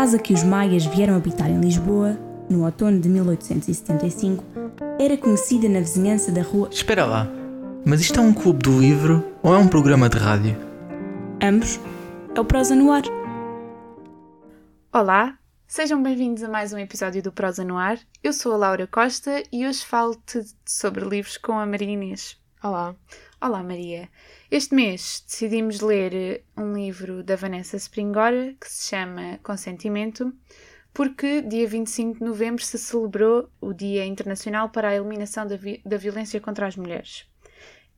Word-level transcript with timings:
casa 0.00 0.18
que 0.18 0.32
os 0.32 0.42
maias 0.42 0.86
vieram 0.86 1.14
habitar 1.14 1.50
em 1.50 1.60
Lisboa, 1.60 2.18
no 2.48 2.64
outono 2.64 2.98
de 2.98 3.06
1875, 3.06 4.42
era 4.98 5.14
conhecida 5.14 5.68
na 5.68 5.78
vizinhança 5.80 6.32
da 6.32 6.40
rua. 6.40 6.70
Espera 6.72 7.04
lá, 7.04 7.28
mas 7.84 8.00
isto 8.00 8.18
é 8.18 8.22
um 8.22 8.32
clube 8.32 8.60
do 8.60 8.80
livro 8.80 9.22
ou 9.42 9.54
é 9.54 9.58
um 9.58 9.68
programa 9.68 10.08
de 10.08 10.16
rádio? 10.16 10.56
Ambos. 11.42 11.78
É 12.34 12.40
o 12.40 12.44
Prosa 12.46 12.74
no 12.74 12.90
Ar. 12.90 13.02
Olá, 14.90 15.38
sejam 15.66 16.02
bem-vindos 16.02 16.42
a 16.42 16.48
mais 16.48 16.72
um 16.72 16.78
episódio 16.78 17.22
do 17.22 17.30
Prosa 17.30 17.62
no 17.62 17.76
Ar. 17.76 17.98
Eu 18.24 18.32
sou 18.32 18.54
a 18.54 18.56
Laura 18.56 18.86
Costa 18.86 19.42
e 19.52 19.66
hoje 19.66 19.84
falo-te 19.84 20.42
sobre 20.64 21.04
livros 21.04 21.36
com 21.36 21.58
a 21.58 21.66
Maria 21.66 21.90
Inês. 21.90 22.40
Olá. 22.62 22.94
Olá, 23.40 23.62
Maria. 23.62 24.06
Este 24.50 24.74
mês 24.74 25.24
decidimos 25.26 25.80
ler 25.80 26.14
eh, 26.14 26.42
um 26.54 26.74
livro 26.74 27.22
da 27.24 27.34
Vanessa 27.34 27.78
Springora 27.78 28.54
que 28.60 28.70
se 28.70 28.90
chama 28.90 29.40
Consentimento, 29.42 30.30
porque 30.92 31.40
dia 31.40 31.66
25 31.66 32.18
de 32.18 32.22
novembro 32.22 32.62
se 32.62 32.78
celebrou 32.78 33.48
o 33.62 33.72
Dia 33.72 34.04
Internacional 34.04 34.68
para 34.68 34.90
a 34.90 34.94
Eliminação 34.94 35.46
da, 35.46 35.56
vi 35.56 35.80
da 35.86 35.96
Violência 35.96 36.38
contra 36.38 36.66
as 36.66 36.76
Mulheres. 36.76 37.24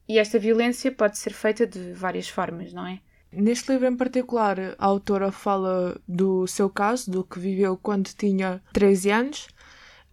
E 0.09 0.17
esta 0.17 0.39
violência 0.39 0.93
pode 0.93 1.19
ser 1.19 1.33
feita 1.33 1.67
de 1.67 1.93
várias 1.93 2.29
formas, 2.29 2.73
não 2.73 2.87
é? 2.87 3.01
Neste 3.33 3.73
livro 3.73 3.89
em 3.89 3.97
particular, 3.97 4.77
a 4.79 4.87
autora 4.87 5.33
fala 5.33 6.01
do 6.07 6.47
seu 6.47 6.71
caso, 6.71 7.11
do 7.11 7.25
que 7.25 7.41
viveu 7.41 7.77
quando 7.77 8.11
tinha 8.11 8.63
13 8.75 9.11
anos. 9.11 9.49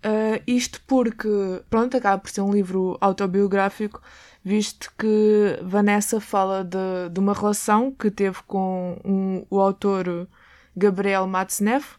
Uh, 0.05 0.41
isto 0.47 0.79
porque, 0.87 1.27
pronto, 1.69 1.97
acaba 1.97 2.17
por 2.21 2.29
ser 2.29 2.41
um 2.41 2.53
livro 2.53 2.97
autobiográfico, 3.01 4.01
visto 4.43 4.91
que 4.97 5.59
Vanessa 5.61 6.21
fala 6.21 6.63
de, 6.63 7.09
de 7.11 7.19
uma 7.19 7.33
relação 7.33 7.91
que 7.91 8.09
teve 8.09 8.37
com 8.47 8.97
um, 9.03 9.45
o 9.49 9.59
autor 9.59 10.27
Gabriel 10.75 11.27
Matzneff, 11.27 11.97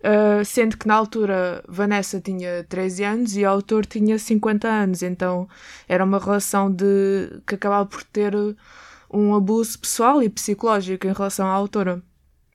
uh, 0.00 0.42
sendo 0.42 0.78
que 0.78 0.88
na 0.88 0.94
altura 0.94 1.62
Vanessa 1.68 2.18
tinha 2.18 2.64
13 2.64 3.04
anos 3.04 3.36
e 3.36 3.44
o 3.44 3.48
autor 3.50 3.84
tinha 3.84 4.18
50 4.18 4.66
anos, 4.66 5.02
então 5.02 5.46
era 5.86 6.04
uma 6.04 6.18
relação 6.18 6.72
de 6.72 7.42
que 7.46 7.56
acabava 7.56 7.84
por 7.84 8.02
ter 8.04 8.34
um 9.10 9.34
abuso 9.34 9.78
pessoal 9.78 10.22
e 10.22 10.30
psicológico 10.30 11.06
em 11.06 11.12
relação 11.12 11.46
à 11.46 11.52
autora. 11.52 12.02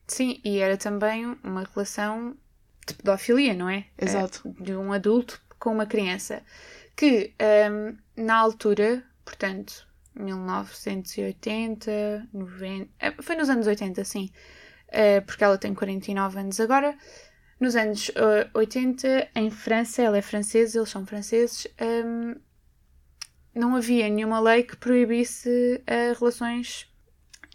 Sim, 0.06 0.40
e 0.44 0.58
era 0.58 0.76
também 0.76 1.36
uma 1.42 1.64
relação 1.72 2.36
de 2.86 2.94
pedofilia, 2.94 3.54
não 3.54 3.68
é? 3.68 3.86
Exato. 3.98 4.54
De 4.60 4.74
um 4.74 4.92
adulto 4.92 5.40
com 5.58 5.72
uma 5.72 5.86
criança. 5.86 6.42
Que 6.96 7.34
um, 7.70 7.96
na 8.16 8.36
altura, 8.36 9.02
portanto, 9.24 9.86
1980, 10.14 12.28
90. 12.32 13.22
Foi 13.22 13.34
nos 13.34 13.48
anos 13.48 13.66
80, 13.66 14.04
sim. 14.04 14.30
Uh, 14.88 15.24
porque 15.26 15.42
ela 15.42 15.58
tem 15.58 15.74
49 15.74 16.38
anos 16.38 16.60
agora. 16.60 16.96
Nos 17.58 17.74
anos 17.76 18.10
uh, 18.10 18.48
80, 18.54 19.30
em 19.34 19.50
França, 19.50 20.02
ela 20.02 20.18
é 20.18 20.22
francesa, 20.22 20.78
eles 20.78 20.88
são 20.88 21.06
franceses. 21.06 21.66
Um, 21.80 22.36
não 23.54 23.76
havia 23.76 24.08
nenhuma 24.08 24.40
lei 24.40 24.64
que 24.64 24.76
proibisse 24.76 25.82
uh, 25.82 26.18
relações 26.18 26.92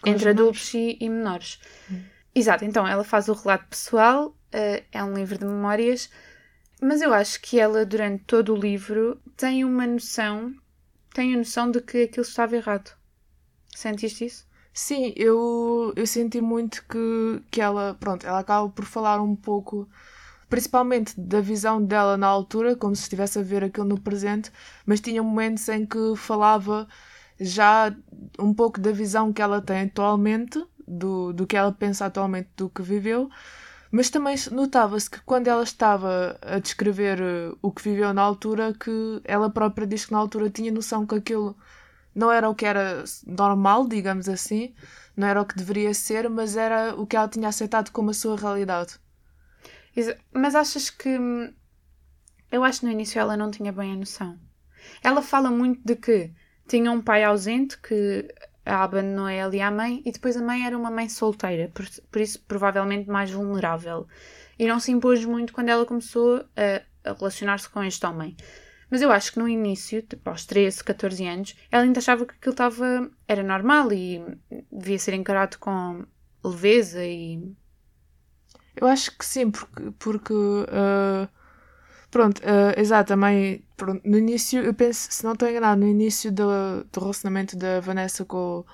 Com 0.02 0.10
entre 0.10 0.30
adultos 0.30 0.74
e, 0.74 0.98
e 1.00 1.10
menores. 1.10 1.60
Hum. 1.92 2.02
Exato, 2.34 2.64
então 2.64 2.88
ela 2.88 3.04
faz 3.04 3.28
o 3.28 3.34
relato 3.34 3.68
pessoal, 3.68 4.28
uh, 4.28 4.84
é 4.92 5.04
um 5.04 5.14
livro 5.14 5.38
de 5.38 5.46
memórias, 5.46 6.10
mas 6.82 7.02
eu 7.02 7.14
acho 7.14 7.42
que 7.42 7.60
ela, 7.60 7.86
durante 7.86 8.24
todo 8.24 8.54
o 8.54 8.58
livro, 8.58 9.20
tem 9.36 9.66
uma 9.66 9.86
noção, 9.86 10.54
tem 11.14 11.34
a 11.34 11.38
noção 11.38 11.72
de 11.72 11.82
que 11.82 12.04
aquilo 12.04 12.26
estava 12.26 12.56
errado. 12.56 12.92
Sentiste 13.76 14.26
isso? 14.26 14.48
Sim, 14.74 15.14
eu, 15.16 15.92
eu 15.96 16.08
senti 16.08 16.40
muito 16.40 16.86
que, 16.88 17.44
que 17.52 17.60
ela, 17.60 17.96
pronto, 18.00 18.26
ela 18.26 18.40
acaba 18.40 18.70
por 18.70 18.86
falar 18.86 19.22
um 19.22 19.36
pouco 19.36 19.90
principalmente 20.50 21.20
da 21.20 21.42
visão 21.42 21.84
dela 21.84 22.18
na 22.18 22.28
altura, 22.28 22.76
como 22.76 22.96
se 22.96 23.04
estivesse 23.04 23.38
a 23.38 23.44
ver 23.44 23.64
aquilo 23.64 23.86
no 23.86 24.00
presente, 24.00 24.52
mas 24.86 25.00
tinha 25.00 25.22
momentos 25.22 25.68
em 25.70 25.86
que 25.86 26.16
falava 26.16 26.88
já 27.40 27.96
um 28.40 28.54
pouco 28.54 28.80
da 28.80 28.92
visão 28.92 29.32
que 29.32 29.42
ela 29.42 29.62
tem 29.62 29.82
atualmente, 29.82 30.64
do, 30.90 31.32
do 31.34 31.46
que 31.48 31.56
ela 31.56 31.72
pensa 31.72 32.06
atualmente 32.06 32.50
do 32.58 32.70
que 32.70 32.82
viveu, 32.82 33.30
mas 33.92 34.10
também 34.10 34.36
notava-se 34.52 35.10
que 35.10 35.20
quando 35.22 35.48
ela 35.48 35.64
estava 35.64 36.38
a 36.42 36.60
descrever 36.60 37.20
eh, 37.22 37.56
o 37.62 37.72
que 37.72 37.82
viveu 37.82 38.14
na 38.14 38.22
altura, 38.22 38.74
que 38.74 39.22
ela 39.24 39.50
própria 39.50 39.88
diz 39.88 40.06
que 40.06 40.12
na 40.12 40.20
altura 40.20 40.50
tinha 40.50 40.72
noção 40.72 41.06
que 41.06 41.16
aquilo 41.16 41.58
não 42.14 42.32
era 42.32 42.50
o 42.50 42.56
que 42.56 42.66
era 42.66 43.04
normal, 43.26 43.88
digamos 43.88 44.28
assim, 44.30 44.74
não 45.16 45.28
era 45.28 45.42
o 45.42 45.46
que 45.46 45.56
deveria 45.56 45.94
ser, 45.94 46.30
mas 46.30 46.56
era 46.56 46.96
o 46.96 47.08
que 47.08 47.16
ela 47.16 47.28
tinha 47.28 47.48
aceitado 47.50 47.92
como 47.92 48.12
a 48.12 48.14
sua 48.14 48.36
realidade. 48.38 49.00
Mas 50.34 50.56
achas 50.56 50.90
que. 50.90 51.18
Hum, 51.18 51.54
eu 52.52 52.64
acho 52.64 52.80
que 52.80 52.86
no 52.86 52.92
início 52.92 53.20
ela 53.20 53.38
não 53.38 53.52
tinha 53.52 53.72
bem 53.72 53.94
a 53.94 53.96
noção. 53.96 54.40
Ela 55.04 55.22
fala 55.22 55.52
muito 55.52 55.82
de 55.84 55.96
que 55.96 56.32
tinha 56.68 56.92
um 56.92 57.02
pai 57.02 57.24
ausente 57.24 57.78
que 57.80 58.28
a 58.66 58.84
abandonou 58.84 59.28
ela 59.28 59.56
e 59.56 59.62
a 59.62 59.72
mãe, 59.72 60.02
e 60.06 60.12
depois 60.12 60.36
a 60.38 60.42
mãe 60.42 60.66
era 60.66 60.78
uma 60.78 60.92
mãe 60.92 61.10
solteira, 61.10 61.70
por, 61.74 61.86
por 62.12 62.22
isso 62.22 62.42
provavelmente 62.48 63.10
mais 63.10 63.32
vulnerável. 63.32 64.08
E 64.58 64.68
não 64.68 64.80
se 64.80 64.92
impôs 64.92 65.24
muito 65.26 65.54
quando 65.54 65.70
ela 65.70 65.86
começou 65.86 66.46
a, 66.56 67.10
a 67.10 67.14
relacionar-se 67.14 67.70
com 67.70 67.84
este 67.84 68.06
homem. 68.06 68.36
Mas 68.90 69.02
eu 69.02 69.12
acho 69.12 69.34
que 69.34 69.40
no 69.40 69.48
início, 69.48 70.02
tipo, 70.02 70.30
aos 70.30 70.46
13, 70.46 70.84
14 70.84 71.28
anos, 71.28 71.56
ela 71.72 71.84
ainda 71.84 72.00
achava 72.00 72.26
que 72.26 72.34
aquilo 72.34 72.54
estava, 72.54 73.10
era 73.28 73.44
normal 73.44 73.92
e 73.94 74.24
devia 74.72 74.98
ser 74.98 75.14
encarado 75.14 75.58
com 75.60 76.06
leveza 76.44 77.06
e 77.06 77.54
eu 78.76 78.88
acho 78.88 79.18
que 79.18 79.26
sim, 79.26 79.52
porque, 79.52 79.92
porque 80.00 80.34
uh, 80.34 81.30
pronto, 82.12 82.40
uh, 82.40 82.80
exato, 82.80 83.10
também 83.10 83.64
pronto, 83.76 84.02
no 84.04 84.18
início, 84.18 84.62
eu 84.62 84.74
penso, 84.74 85.08
se 85.12 85.24
não 85.24 85.34
estou 85.34 85.48
enganado, 85.48 85.82
no 85.82 85.88
início 85.88 86.32
do, 86.32 86.84
do 86.92 87.00
relacionamento 87.00 87.58
da 87.58 87.80
Vanessa 87.80 88.26
com 88.26 88.66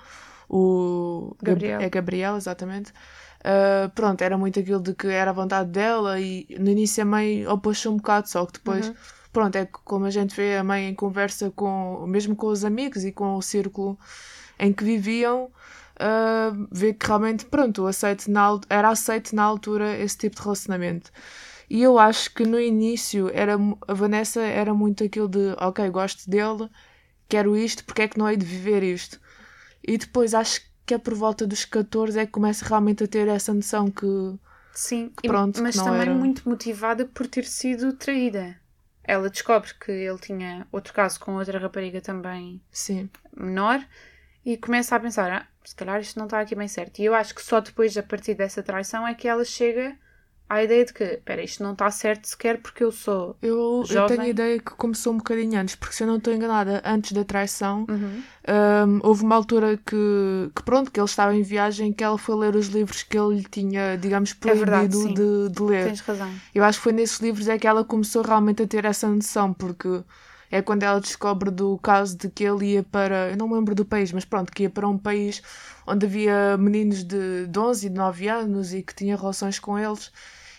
o, 0.48 1.36
Gabriel. 1.42 1.80
É 1.80 1.88
Gabriel, 1.88 2.36
exatamente. 2.36 2.92
Uh, 3.40 3.88
pronto, 3.94 4.22
era 4.22 4.36
muito 4.36 4.58
aquilo 4.58 4.80
de 4.80 4.94
que 4.94 5.06
era 5.06 5.30
a 5.30 5.34
vontade 5.34 5.70
dela 5.70 6.18
e 6.20 6.46
no 6.58 6.70
início 6.70 7.02
a 7.02 7.06
mãe 7.06 7.46
opôs-se 7.46 7.88
um 7.88 7.96
bocado, 7.96 8.28
só 8.28 8.44
que 8.44 8.54
depois, 8.54 8.88
uhum. 8.88 8.94
pronto, 9.32 9.56
é 9.56 9.66
como 9.66 10.06
a 10.06 10.10
gente 10.10 10.34
vê 10.34 10.56
a 10.56 10.64
mãe 10.64 10.88
em 10.88 10.94
conversa 10.94 11.50
com, 11.50 12.04
mesmo 12.08 12.34
com 12.34 12.48
os 12.48 12.64
amigos 12.64 13.04
e 13.04 13.12
com 13.12 13.36
o 13.36 13.42
círculo 13.42 13.98
em 14.58 14.72
que 14.72 14.82
viviam, 14.82 15.44
uh, 15.44 16.68
ver 16.72 16.94
que 16.94 17.06
realmente, 17.06 17.44
pronto, 17.44 17.86
aceito 17.86 18.30
na, 18.30 18.58
era 18.68 18.88
aceito 18.88 19.34
na 19.34 19.42
altura 19.42 19.96
esse 19.96 20.16
tipo 20.16 20.36
de 20.36 20.42
relacionamento. 20.42 21.12
E 21.68 21.82
eu 21.82 21.98
acho 21.98 22.32
que 22.32 22.44
no 22.44 22.60
início 22.60 23.30
era, 23.34 23.54
a 23.88 23.94
Vanessa 23.94 24.40
era 24.40 24.72
muito 24.72 25.02
aquilo 25.02 25.28
de 25.28 25.54
ok, 25.58 25.88
gosto 25.90 26.28
dele, 26.30 26.70
quero 27.28 27.56
isto, 27.56 27.84
porque 27.84 28.02
é 28.02 28.08
que 28.08 28.18
não 28.18 28.28
hei 28.28 28.36
de 28.36 28.46
viver 28.46 28.82
isto? 28.82 29.20
E 29.82 29.98
depois 29.98 30.32
acho 30.34 30.60
que 30.84 30.94
é 30.94 30.98
por 30.98 31.14
volta 31.14 31.46
dos 31.46 31.64
14 31.64 32.18
é 32.18 32.24
que 32.26 32.32
começa 32.32 32.64
realmente 32.64 33.02
a 33.02 33.08
ter 33.08 33.26
essa 33.28 33.52
noção 33.52 33.90
que. 33.90 34.06
Sim, 34.72 35.12
que 35.20 35.26
pronto, 35.26 35.60
mas 35.62 35.76
que 35.76 35.84
também 35.84 36.02
era... 36.02 36.14
muito 36.14 36.48
motivada 36.48 37.04
por 37.06 37.26
ter 37.26 37.44
sido 37.44 37.92
traída. 37.94 38.56
Ela 39.02 39.30
descobre 39.30 39.72
que 39.74 39.90
ele 39.90 40.18
tinha 40.18 40.66
outro 40.70 40.92
caso 40.92 41.18
com 41.18 41.36
outra 41.36 41.58
rapariga 41.58 42.00
também 42.00 42.60
Sim. 42.70 43.08
menor 43.36 43.84
e 44.44 44.56
começa 44.56 44.94
a 44.94 45.00
pensar: 45.00 45.30
ah, 45.32 45.46
se 45.64 45.74
calhar 45.74 46.00
isto 46.00 46.18
não 46.18 46.26
está 46.26 46.40
aqui 46.40 46.54
bem 46.54 46.68
certo. 46.68 47.00
E 47.00 47.04
eu 47.04 47.14
acho 47.14 47.34
que 47.34 47.42
só 47.42 47.60
depois, 47.60 47.96
a 47.96 48.02
partir 48.02 48.34
dessa 48.34 48.62
traição, 48.62 49.06
é 49.06 49.14
que 49.14 49.26
ela 49.26 49.44
chega 49.44 49.96
à 50.48 50.62
ideia 50.62 50.84
de 50.84 50.92
que, 50.92 51.02
espera, 51.02 51.42
isto 51.42 51.62
não 51.62 51.72
está 51.72 51.90
certo 51.90 52.26
sequer 52.26 52.58
porque 52.58 52.84
eu 52.84 52.92
sou. 52.92 53.36
Eu, 53.42 53.84
eu 53.88 54.06
tenho 54.06 54.20
a 54.20 54.28
ideia 54.28 54.58
que 54.58 54.70
começou 54.72 55.12
um 55.12 55.16
bocadinho 55.16 55.58
antes, 55.58 55.74
porque 55.74 55.94
se 55.94 56.04
eu 56.04 56.06
não 56.06 56.18
estou 56.18 56.32
enganada, 56.32 56.80
antes 56.84 57.12
da 57.12 57.24
traição, 57.24 57.84
uhum. 57.88 58.22
um, 58.88 59.00
houve 59.02 59.24
uma 59.24 59.34
altura 59.34 59.76
que, 59.76 60.50
que, 60.54 60.62
pronto, 60.62 60.90
que 60.90 61.00
ele 61.00 61.06
estava 61.06 61.34
em 61.34 61.42
viagem 61.42 61.92
que 61.92 62.04
ela 62.04 62.16
foi 62.16 62.36
ler 62.36 62.54
os 62.54 62.68
livros 62.68 63.02
que 63.02 63.18
ele 63.18 63.44
tinha, 63.50 63.96
digamos, 63.96 64.32
proibido 64.32 64.62
é 64.62 64.86
verdade, 64.86 65.14
de, 65.14 65.48
de 65.50 65.62
ler. 65.62 65.86
Tens 65.86 66.00
razão. 66.00 66.32
Eu 66.54 66.62
acho 66.62 66.78
que 66.78 66.84
foi 66.84 66.92
nesses 66.92 67.18
livros 67.18 67.48
é 67.48 67.58
que 67.58 67.66
ela 67.66 67.84
começou 67.84 68.22
realmente 68.22 68.62
a 68.62 68.66
ter 68.66 68.84
essa 68.84 69.08
noção, 69.08 69.52
porque 69.52 70.02
é 70.50 70.62
quando 70.62 70.82
ela 70.82 71.00
descobre 71.00 71.50
do 71.50 71.78
caso 71.78 72.16
de 72.16 72.28
que 72.28 72.44
ele 72.44 72.72
ia 72.72 72.82
para, 72.82 73.30
eu 73.30 73.36
não 73.36 73.48
me 73.48 73.54
lembro 73.54 73.74
do 73.74 73.84
país, 73.84 74.12
mas 74.12 74.24
pronto, 74.24 74.52
que 74.52 74.64
ia 74.64 74.70
para 74.70 74.88
um 74.88 74.98
país 74.98 75.42
onde 75.86 76.06
havia 76.06 76.56
meninos 76.56 77.02
de, 77.02 77.46
de 77.46 77.58
11 77.58 77.86
e 77.86 77.90
de 77.90 77.96
9 77.96 78.28
anos 78.28 78.74
e 78.74 78.82
que 78.82 78.94
tinha 78.94 79.16
relações 79.16 79.58
com 79.58 79.78
eles. 79.78 80.12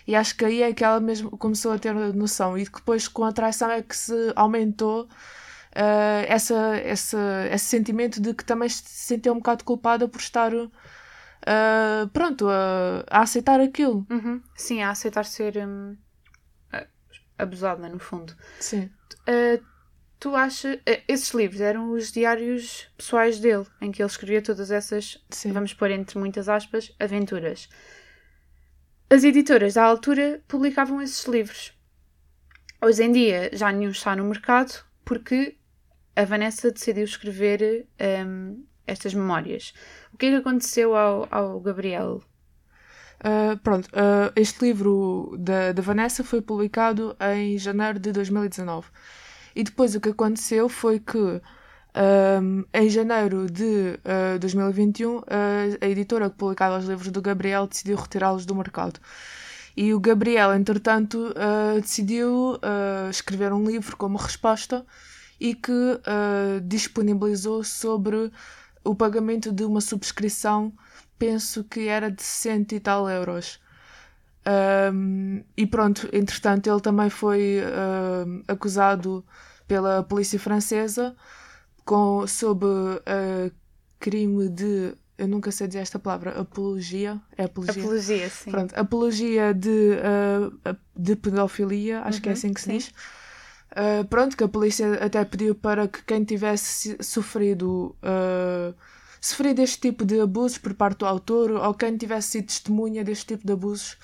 E 0.05 0.15
acho 0.15 0.35
que 0.37 0.45
aí 0.45 0.61
é 0.61 0.73
que 0.73 0.83
ela 0.83 0.99
mesmo 1.01 1.31
começou 1.37 1.73
a 1.73 1.79
ter 1.79 1.93
noção. 1.93 2.57
E 2.57 2.63
depois, 2.63 3.09
com 3.09 3.25
a 3.25 3.31
traição, 3.33 3.69
é 3.69 3.81
que 3.81 3.95
se 3.95 4.13
aumentou 4.37 5.03
uh, 5.03 6.25
essa, 6.27 6.77
essa, 6.77 7.47
esse 7.51 7.65
sentimento 7.65 8.21
de 8.21 8.33
que 8.33 8.45
também 8.45 8.69
se 8.69 8.83
sentiu 8.85 9.33
um 9.33 9.37
bocado 9.37 9.65
culpada 9.65 10.07
por 10.07 10.21
estar. 10.21 10.53
Uh, 10.53 12.07
pronto, 12.13 12.47
a, 12.47 13.03
a, 13.09 13.21
aceitar 13.21 13.59
aquilo. 13.59 14.07
Uhum. 14.09 14.41
Sim, 14.55 14.81
a 14.81 14.91
aceitar 14.91 15.25
ser 15.25 15.57
um, 15.57 15.97
abusada, 17.37 17.87
no 17.87 17.99
fundo. 17.99 18.33
Sim. 18.59 18.89
Uh, 19.27 19.61
tu 20.19 20.35
achas. 20.35 20.79
Eh, 20.85 21.03
esses 21.07 21.33
livros 21.33 21.61
eram 21.61 21.91
os 21.91 22.11
diários 22.11 22.87
pessoais 22.97 23.39
dele, 23.39 23.65
em 23.81 23.91
que 23.91 24.01
ele 24.01 24.09
escrevia 24.09 24.41
todas 24.41 24.71
essas, 24.71 25.23
Sim. 25.29 25.51
vamos 25.51 25.73
pôr 25.73 25.91
entre 25.91 26.17
muitas 26.19 26.49
aspas, 26.49 26.93
aventuras. 26.99 27.69
as 29.09 29.23
editoras 29.23 29.75
da 29.75 29.83
altura 29.83 30.41
publicavam 30.47 31.01
esses 31.01 31.25
livros. 31.25 31.73
Hoje 32.81 33.03
em 33.03 33.11
dia 33.11 33.49
já 33.53 33.71
nenhum 33.71 33.91
está 33.91 34.15
no 34.15 34.25
mercado 34.25 34.83
porque 35.03 35.57
a 36.15 36.25
Vanessa 36.25 36.71
decidiu 36.71 37.05
escrever 37.05 37.87
um, 38.25 38.65
estas 38.85 39.13
memórias. 39.13 39.73
O 40.13 40.17
que 40.17 40.27
é 40.27 40.29
que 40.31 40.35
aconteceu 40.35 40.95
ao, 40.95 41.27
ao 41.31 41.59
Gabriel? 41.59 42.21
Uh, 43.19 43.57
pronto, 43.63 43.87
uh, 43.87 44.31
este 44.35 44.65
livro 44.65 45.35
da, 45.39 45.71
da 45.71 45.81
Vanessa 45.81 46.23
foi 46.23 46.41
publicado 46.41 47.15
em 47.19 47.57
janeiro 47.57 47.99
de 47.99 48.11
2019. 48.11 48.87
E 49.57 49.63
depois 49.63 49.95
o 49.95 49.99
que 49.99 50.09
aconteceu 50.09 50.69
foi 50.69 50.99
que 50.99 51.17
um, 51.17 52.63
em 52.71 52.89
janeiro 52.91 53.49
de 53.49 53.99
uh, 54.35 54.37
2021 54.39 55.23
a 55.81 55.87
editora 55.87 56.29
que 56.29 56.37
publicava 56.37 56.77
os 56.77 56.85
livros 56.85 57.09
do 57.09 57.23
Gabriel 57.23 57.65
decidiu 57.65 57.97
retirá-los 57.97 58.45
do 58.45 58.53
mercado. 58.53 58.99
E 59.75 59.95
o 59.95 59.99
Gabriel, 59.99 60.53
entretanto, 60.53 61.33
decidiu 61.79 62.59
escrever 63.11 63.53
um 63.53 63.63
livro 63.63 63.95
como 63.95 64.17
resposta 64.17 64.83
e 65.39 65.53
que 65.53 66.01
disponibilizou 66.63 67.63
sobre 67.63 68.31
o 68.83 68.95
pagamento 68.95 69.51
de 69.51 69.63
uma 69.63 69.79
subscrição 69.79 70.73
penso 71.19 71.63
que 71.63 71.87
era 71.87 72.09
de 72.11 72.23
cento 72.23 72.73
e 72.73 72.79
tal 72.79 73.09
euros. 73.09 73.59
Um, 74.47 75.43
e 75.57 75.67
pronto, 75.67 76.07
entretanto, 76.13 76.69
ele 76.69 76.79
também 76.79 77.09
foi 77.09 77.59
uh, 77.59 78.43
acusado 78.47 79.25
pela 79.67 80.01
polícia 80.03 80.39
francesa 80.39 81.13
com, 81.83 82.25
sob 82.25 82.65
uh, 82.65 83.51
crime 83.99 84.47
de. 84.49 84.93
Eu 85.17 85.27
nunca 85.27 85.51
sei 85.51 85.67
dizer 85.67 85.79
esta 85.79 85.97
palavra, 85.97 86.39
apologia. 86.39 87.19
É 87.35 87.45
apologia? 87.45 87.83
Apologia, 87.83 88.29
sim. 88.29 88.51
Pronto, 88.51 88.73
apologia 88.77 89.53
de, 89.53 89.97
uh, 89.97 90.77
de 90.95 91.15
pedofilia, 91.15 92.01
acho 92.01 92.17
uhum, 92.17 92.21
que 92.21 92.29
é 92.29 92.31
uhum, 92.31 92.37
assim 92.37 92.53
que 92.53 92.61
se 92.61 92.65
sim. 92.65 92.77
diz. 92.77 92.87
Uh, 93.71 94.05
pronto, 94.07 94.37
que 94.37 94.43
a 94.43 94.47
polícia 94.47 94.93
até 95.03 95.25
pediu 95.25 95.55
para 95.55 95.87
que 95.87 96.03
quem 96.03 96.23
tivesse 96.23 96.97
sofrido 97.01 97.95
uh, 98.03 98.73
sofrer 99.19 99.53
deste 99.53 99.79
tipo 99.79 100.05
de 100.05 100.21
abusos 100.21 100.57
por 100.57 100.73
parte 100.73 100.99
do 100.99 101.05
autor 101.05 101.51
ou 101.51 101.73
quem 101.73 101.97
tivesse 101.97 102.29
sido 102.29 102.45
testemunha 102.45 103.03
deste 103.03 103.25
tipo 103.25 103.45
de 103.45 103.53
abusos 103.53 103.97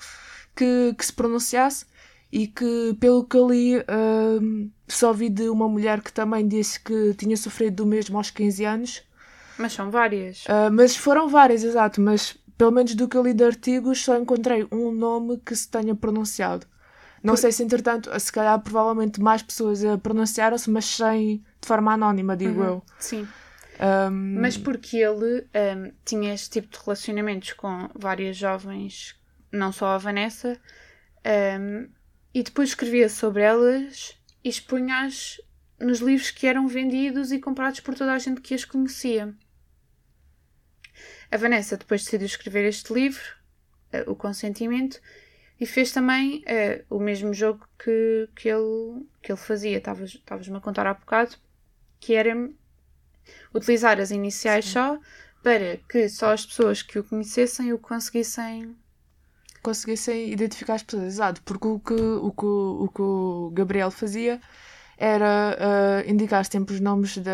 que, 0.54 0.94
que 0.96 1.04
se 1.04 1.12
pronunciasse 1.12 1.86
e 2.32 2.46
que, 2.46 2.96
pelo 2.98 3.24
que 3.24 3.36
eu 3.36 3.48
li, 3.48 3.78
uh, 3.78 4.70
só 4.88 5.12
vi 5.12 5.28
de 5.28 5.48
uma 5.48 5.68
mulher 5.68 6.00
que 6.00 6.12
também 6.12 6.46
disse 6.46 6.80
que 6.80 7.14
tinha 7.14 7.36
sofrido 7.36 7.76
do 7.76 7.86
mesmo 7.86 8.16
aos 8.16 8.30
15 8.30 8.64
anos. 8.64 9.02
Mas 9.56 9.72
são 9.72 9.90
várias. 9.90 10.44
Uh, 10.46 10.72
mas 10.72 10.96
foram 10.96 11.28
várias, 11.28 11.62
exato, 11.62 12.00
mas 12.00 12.36
pelo 12.58 12.72
menos 12.72 12.94
do 12.94 13.08
que 13.08 13.16
eu 13.16 13.22
li 13.22 13.32
de 13.32 13.44
artigos 13.44 14.02
só 14.02 14.16
encontrei 14.16 14.66
um 14.72 14.90
nome 14.90 15.40
que 15.44 15.54
se 15.54 15.68
tenha 15.68 15.94
pronunciado. 15.94 16.66
Não 17.22 17.34
por... 17.34 17.40
sei 17.40 17.52
se, 17.52 17.62
entretanto, 17.62 18.10
se 18.18 18.32
calhar 18.32 18.60
provavelmente 18.60 19.20
mais 19.20 19.42
pessoas 19.42 19.80
pronunciaram-se, 20.02 20.68
mas 20.70 20.84
sem, 20.84 21.36
de 21.60 21.68
forma 21.68 21.92
anónima, 21.92 22.36
digo 22.36 22.60
uhum. 22.60 22.66
eu. 22.66 22.82
Sim. 22.98 23.28
Um... 23.80 24.40
Mas 24.40 24.56
porque 24.56 24.98
ele 24.98 25.46
um, 25.54 25.92
tinha 26.04 26.34
este 26.34 26.50
tipo 26.50 26.68
de 26.68 26.84
relacionamentos 26.84 27.52
com 27.54 27.88
várias 27.94 28.36
jovens, 28.36 29.16
não 29.54 29.72
só 29.72 29.88
a 29.88 29.98
Vanessa, 29.98 30.60
um, 31.60 31.88
e 32.32 32.42
depois 32.42 32.70
escrevia 32.70 33.08
sobre 33.08 33.42
elas 33.42 34.18
e 34.42 34.48
expunha-as 34.48 35.40
nos 35.80 36.00
livros 36.00 36.30
que 36.30 36.46
eram 36.46 36.66
vendidos 36.66 37.32
e 37.32 37.38
comprados 37.38 37.80
por 37.80 37.94
toda 37.94 38.12
a 38.12 38.18
gente 38.18 38.40
que 38.40 38.54
as 38.54 38.64
conhecia. 38.64 39.34
A 41.30 41.36
Vanessa 41.36 41.76
depois 41.76 42.04
decidiu 42.04 42.26
escrever 42.26 42.64
este 42.66 42.92
livro, 42.92 43.22
uh, 43.92 44.10
O 44.10 44.14
Consentimento, 44.14 45.00
e 45.58 45.66
fez 45.66 45.92
também 45.92 46.44
uh, 46.44 46.96
o 46.96 46.98
mesmo 46.98 47.32
jogo 47.32 47.66
que, 47.78 48.28
que, 48.34 48.48
ele, 48.48 49.06
que 49.22 49.32
ele 49.32 49.38
fazia. 49.38 49.76
Estavas-me 49.78 50.56
a 50.56 50.60
contar 50.60 50.86
há 50.86 50.94
bocado, 50.94 51.36
que 52.00 52.14
era 52.14 52.50
utilizar 53.54 54.00
as 54.00 54.10
iniciais 54.10 54.66
Sim. 54.66 54.72
só 54.72 55.00
para 55.42 55.76
que 55.88 56.08
só 56.08 56.32
as 56.32 56.44
pessoas 56.44 56.82
que 56.82 56.98
o 56.98 57.04
conhecessem 57.04 57.72
o 57.72 57.78
conseguissem 57.78 58.76
conseguissem 59.64 60.30
identificar 60.30 60.74
as 60.74 60.82
pessoas, 60.82 61.14
exato, 61.14 61.42
porque 61.42 61.66
o 61.66 61.78
que 61.80 61.94
o, 61.94 62.30
que, 62.30 62.46
o, 62.46 62.90
que 62.94 63.02
o 63.02 63.50
Gabriel 63.54 63.90
fazia 63.90 64.40
era 64.96 65.56
uh, 65.58 66.10
indicar 66.10 66.44
sempre 66.44 66.74
os 66.74 66.80
nomes 66.80 67.18
da, 67.18 67.32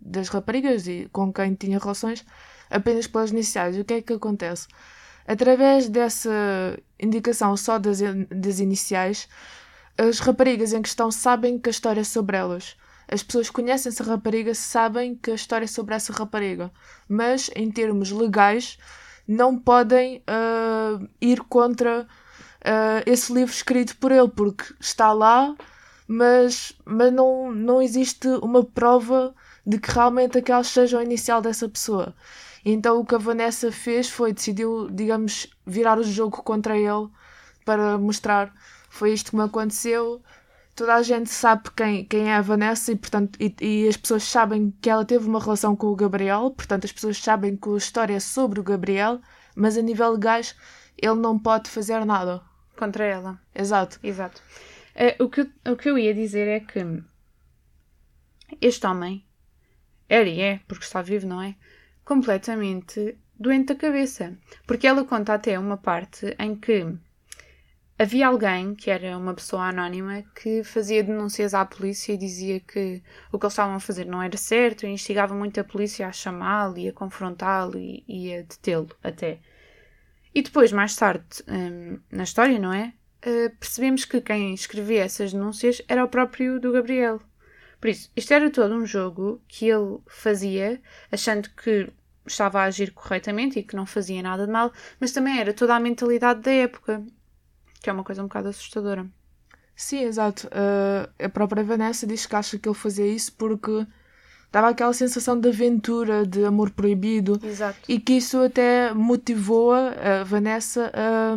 das 0.00 0.28
raparigas 0.28 0.86
e 0.86 1.08
com 1.10 1.32
quem 1.32 1.54
tinha 1.54 1.78
relações 1.78 2.26
apenas 2.68 3.06
pelas 3.06 3.30
iniciais. 3.30 3.78
O 3.78 3.84
que 3.84 3.94
é 3.94 4.02
que 4.02 4.12
acontece? 4.12 4.66
Através 5.26 5.88
dessa 5.88 6.30
indicação 7.00 7.56
só 7.56 7.78
das, 7.78 8.00
das 8.30 8.58
iniciais, 8.58 9.28
as 9.96 10.18
raparigas 10.18 10.72
em 10.72 10.82
questão 10.82 11.10
sabem 11.10 11.58
que 11.58 11.68
a 11.68 11.72
história 11.72 12.00
é 12.02 12.04
sobre 12.04 12.36
elas 12.36 12.76
as 13.10 13.22
pessoas 13.22 13.48
conhecem 13.48 13.88
essa 13.88 14.04
rapariga, 14.04 14.54
sabem 14.54 15.14
que 15.14 15.30
a 15.30 15.34
história 15.34 15.64
é 15.64 15.68
sobre 15.68 15.94
essa 15.94 16.12
rapariga, 16.12 16.70
mas 17.08 17.50
em 17.56 17.70
termos 17.70 18.10
legais 18.10 18.78
não 19.28 19.58
podem 19.58 20.22
uh, 20.26 21.06
ir 21.20 21.40
contra 21.40 22.02
uh, 22.02 23.02
esse 23.04 23.32
livro 23.32 23.52
escrito 23.52 23.96
por 23.98 24.10
ele, 24.10 24.28
porque 24.28 24.64
está 24.80 25.12
lá, 25.12 25.54
mas, 26.06 26.72
mas 26.84 27.12
não, 27.12 27.52
não 27.52 27.82
existe 27.82 28.26
uma 28.42 28.64
prova 28.64 29.34
de 29.66 29.78
que 29.78 29.90
realmente 29.90 30.38
aquela 30.38 30.64
seja 30.64 30.98
o 30.98 31.02
inicial 31.02 31.42
dessa 31.42 31.68
pessoa. 31.68 32.14
Então 32.64 32.98
o 32.98 33.04
que 33.04 33.14
a 33.14 33.18
Vanessa 33.18 33.70
fez 33.70 34.08
foi 34.08 34.32
decidiu, 34.32 34.88
digamos, 34.90 35.46
virar 35.66 35.98
o 35.98 36.02
jogo 36.02 36.42
contra 36.42 36.76
ele 36.76 37.08
para 37.64 37.98
mostrar 37.98 38.52
foi 38.88 39.12
isto 39.12 39.30
que 39.30 39.36
me 39.36 39.42
aconteceu 39.42 40.22
toda 40.78 40.94
a 40.94 41.02
gente 41.02 41.28
sabe 41.28 41.68
quem, 41.76 42.04
quem 42.04 42.30
é 42.30 42.36
a 42.36 42.40
Vanessa 42.40 42.92
e, 42.92 42.96
portanto, 42.96 43.36
e, 43.40 43.52
e, 43.60 43.88
as 43.88 43.96
pessoas 43.96 44.22
sabem 44.22 44.72
que 44.80 44.88
ela 44.88 45.04
teve 45.04 45.26
uma 45.26 45.40
relação 45.40 45.74
com 45.74 45.88
o 45.88 45.96
Gabriel, 45.96 46.52
portanto, 46.52 46.84
as 46.84 46.92
pessoas 46.92 47.18
sabem 47.18 47.56
que 47.56 47.68
a 47.68 47.76
história 47.76 48.14
é 48.14 48.20
sobre 48.20 48.60
o 48.60 48.62
Gabriel, 48.62 49.20
mas 49.56 49.76
a 49.76 49.82
nível 49.82 50.12
legais 50.12 50.54
ele 50.96 51.16
não 51.16 51.36
pode 51.36 51.68
fazer 51.68 52.04
nada. 52.04 52.40
Contra 52.76 53.04
ela. 53.04 53.40
Exato. 53.52 53.98
Exato. 54.04 54.40
Uh, 54.94 55.24
o, 55.24 55.28
que, 55.28 55.50
o 55.68 55.76
que 55.76 55.90
eu 55.90 55.98
ia 55.98 56.14
dizer 56.14 56.46
é 56.46 56.60
que 56.60 57.02
este 58.60 58.86
homem 58.86 59.26
era 60.08 60.28
e 60.28 60.40
é, 60.40 60.60
porque 60.68 60.84
está 60.84 61.02
vivo, 61.02 61.26
não 61.26 61.42
é? 61.42 61.56
Completamente 62.04 63.18
doente 63.36 63.74
da 63.74 63.74
cabeça. 63.74 64.38
Porque 64.64 64.86
ela 64.86 65.04
conta 65.04 65.34
até 65.34 65.58
uma 65.58 65.76
parte 65.76 66.36
em 66.38 66.54
que 66.54 66.86
havia 67.98 68.28
alguém, 68.28 68.74
que 68.74 68.90
era 68.90 69.18
uma 69.18 69.34
pessoa 69.34 69.64
anónima, 69.64 70.22
que 70.34 70.62
fazia 70.62 71.02
denúncias 71.02 71.52
à 71.52 71.64
polícia 71.64 72.12
e 72.12 72.16
dizia 72.16 72.60
que 72.60 73.02
o 73.32 73.38
que 73.38 73.44
eles 73.44 73.52
estavam 73.52 73.74
a 73.74 73.80
fazer 73.80 74.06
não 74.06 74.22
era 74.22 74.36
certo 74.36 74.86
e 74.86 74.90
instigava 74.90 75.34
muito 75.34 75.58
a 75.58 75.64
polícia 75.64 76.06
a 76.06 76.12
chamá-lo 76.12 76.78
e 76.78 76.88
a 76.88 76.92
confrontá-lo 76.92 77.76
e, 77.76 78.04
e, 78.06 78.32
a 78.34 78.42
detê-lo 78.42 78.88
até. 79.02 79.40
E 80.32 80.42
depois, 80.42 80.70
mais 80.70 80.94
tarde, 80.94 81.26
hum, 81.48 81.98
na 82.12 82.22
história, 82.22 82.58
não 82.58 82.72
é? 82.72 82.92
Uh, 83.26 83.50
percebemos 83.58 84.04
que 84.04 84.20
quem 84.20 84.54
escrevia 84.54 85.02
essas 85.02 85.32
denúncias 85.32 85.82
era 85.88 86.04
o 86.04 86.08
próprio 86.08 86.60
do 86.60 86.70
Gabriel. 86.70 87.20
Por 87.80 87.88
isso, 87.88 88.10
isto 88.14 88.32
era 88.32 88.50
todo 88.50 88.74
um 88.74 88.86
jogo 88.86 89.42
que 89.48 89.68
ele 89.68 89.98
fazia, 90.06 90.80
achando 91.10 91.50
que 91.50 91.92
estava 92.26 92.60
a 92.60 92.64
agir 92.64 92.92
corretamente 92.92 93.58
e 93.58 93.62
que 93.62 93.74
não 93.74 93.86
fazia 93.86 94.22
nada 94.22 94.46
de 94.46 94.52
mal, 94.52 94.72
mas 95.00 95.12
também 95.12 95.40
era 95.40 95.52
toda 95.52 95.74
a 95.74 95.80
mentalidade 95.80 96.40
da 96.40 96.52
época 96.52 97.04
que 97.80 97.88
é 97.88 97.92
uma 97.92 98.04
coisa 98.04 98.22
um 98.22 98.26
bocado 98.26 98.48
assustadora. 98.48 99.06
Sim, 99.74 100.02
exato. 100.02 100.48
Uh, 100.48 101.24
a 101.24 101.28
própria 101.28 101.62
Vanessa 101.62 102.06
diz 102.06 102.26
que 102.26 102.34
acha 102.34 102.58
que 102.58 102.68
ele 102.68 102.74
fazia 102.74 103.06
isso 103.06 103.32
porque 103.34 103.86
dava 104.50 104.70
aquela 104.70 104.92
sensação 104.92 105.38
de 105.38 105.48
aventura, 105.48 106.26
de 106.26 106.44
amor 106.44 106.70
proibido. 106.70 107.40
Exato. 107.42 107.78
E 107.88 108.00
que 108.00 108.14
isso 108.14 108.42
até 108.42 108.92
motivou 108.92 109.72
a 109.72 110.24
Vanessa 110.24 110.90
a, 110.92 111.36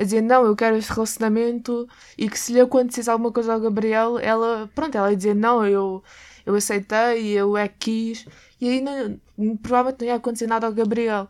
a 0.00 0.04
dizer: 0.04 0.20
Não, 0.20 0.44
eu 0.44 0.54
quero 0.54 0.76
este 0.76 0.92
relacionamento. 0.92 1.88
E 2.18 2.28
que 2.28 2.38
se 2.38 2.52
lhe 2.52 2.60
acontecesse 2.60 3.08
alguma 3.08 3.32
coisa 3.32 3.54
ao 3.54 3.60
Gabriel, 3.60 4.18
ela, 4.18 4.70
pronto, 4.74 4.96
ela 4.96 5.10
ia 5.10 5.16
dizer: 5.16 5.34
Não, 5.34 5.66
eu, 5.66 6.02
eu 6.44 6.54
aceitei, 6.54 7.28
eu 7.28 7.56
é 7.56 7.68
que 7.68 8.14
quis. 8.14 8.26
E 8.60 8.68
aí 8.68 8.80
não, 8.82 9.56
provavelmente 9.56 10.00
não 10.02 10.08
ia 10.08 10.16
acontecer 10.16 10.46
nada 10.46 10.66
ao 10.66 10.74
Gabriel. 10.74 11.26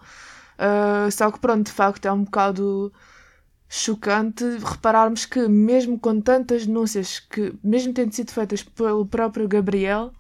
Uh, 0.59 1.11
só 1.11 1.31
que, 1.31 1.39
pronto, 1.39 1.67
de 1.67 1.73
facto 1.73 2.05
é 2.07 2.13
um 2.13 2.25
bocado 2.25 2.93
chocante 3.75 4.45
repararmos 4.59 5.25
que, 5.25 5.49
mesmo 5.49 5.99
com 5.99 6.21
tantas 6.21 6.67
denúncias 6.67 7.19
que, 7.19 7.55
mesmo 7.65 7.95
tendo 7.95 8.13
sido 8.13 8.31
feitas 8.31 8.63
pelo 8.63 9.07
próprio 9.07 9.49
Gabriel, 9.49 10.13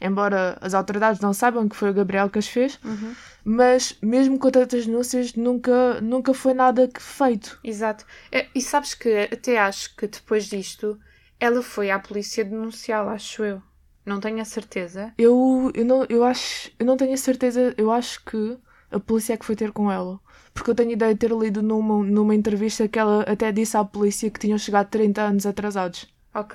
embora 0.00 0.56
as 0.58 0.72
autoridades 0.72 1.20
não 1.20 1.34
saibam 1.34 1.68
que 1.68 1.76
foi 1.76 1.90
o 1.90 1.94
Gabriel 1.94 2.30
que 2.30 2.38
as 2.38 2.48
fez, 2.48 2.80
uhum. 2.82 3.14
mas 3.44 3.98
mesmo 4.00 4.38
com 4.38 4.50
tantas 4.50 4.86
denúncias, 4.86 5.34
nunca, 5.34 6.00
nunca 6.00 6.32
foi 6.32 6.54
nada 6.54 6.88
feito. 6.98 7.60
Exato. 7.62 8.06
É, 8.32 8.46
e 8.54 8.62
sabes 8.62 8.94
que 8.94 9.28
até 9.30 9.58
acho 9.58 9.94
que 9.96 10.06
depois 10.06 10.46
disto 10.46 10.98
ela 11.38 11.62
foi 11.62 11.90
à 11.90 11.98
polícia 11.98 12.42
denunciá-lo, 12.42 13.10
acho 13.10 13.44
eu. 13.44 13.62
Não 14.06 14.18
tenho 14.18 14.40
a 14.40 14.46
certeza. 14.46 15.12
Eu, 15.18 15.70
eu, 15.74 15.84
não, 15.84 16.06
eu 16.08 16.24
acho, 16.24 16.70
eu 16.78 16.86
não 16.86 16.96
tenho 16.96 17.12
a 17.12 17.18
certeza, 17.18 17.74
eu 17.76 17.92
acho 17.92 18.24
que 18.24 18.56
a 18.90 18.98
polícia 18.98 19.34
é 19.34 19.36
que 19.36 19.44
foi 19.44 19.56
ter 19.56 19.72
com 19.72 19.92
ela. 19.92 20.18
Porque 20.54 20.70
eu 20.70 20.74
tenho 20.74 20.92
ideia 20.92 21.12
de 21.14 21.20
ter 21.20 21.32
lido 21.32 21.62
numa, 21.62 22.02
numa 22.04 22.34
entrevista 22.34 22.88
que 22.88 22.98
ela 22.98 23.22
até 23.24 23.52
disse 23.52 23.76
à 23.76 23.84
polícia 23.84 24.30
que 24.30 24.40
tinham 24.40 24.58
chegado 24.58 24.88
30 24.88 25.22
anos 25.22 25.44
atrasados. 25.46 26.06
Ok. 26.34 26.54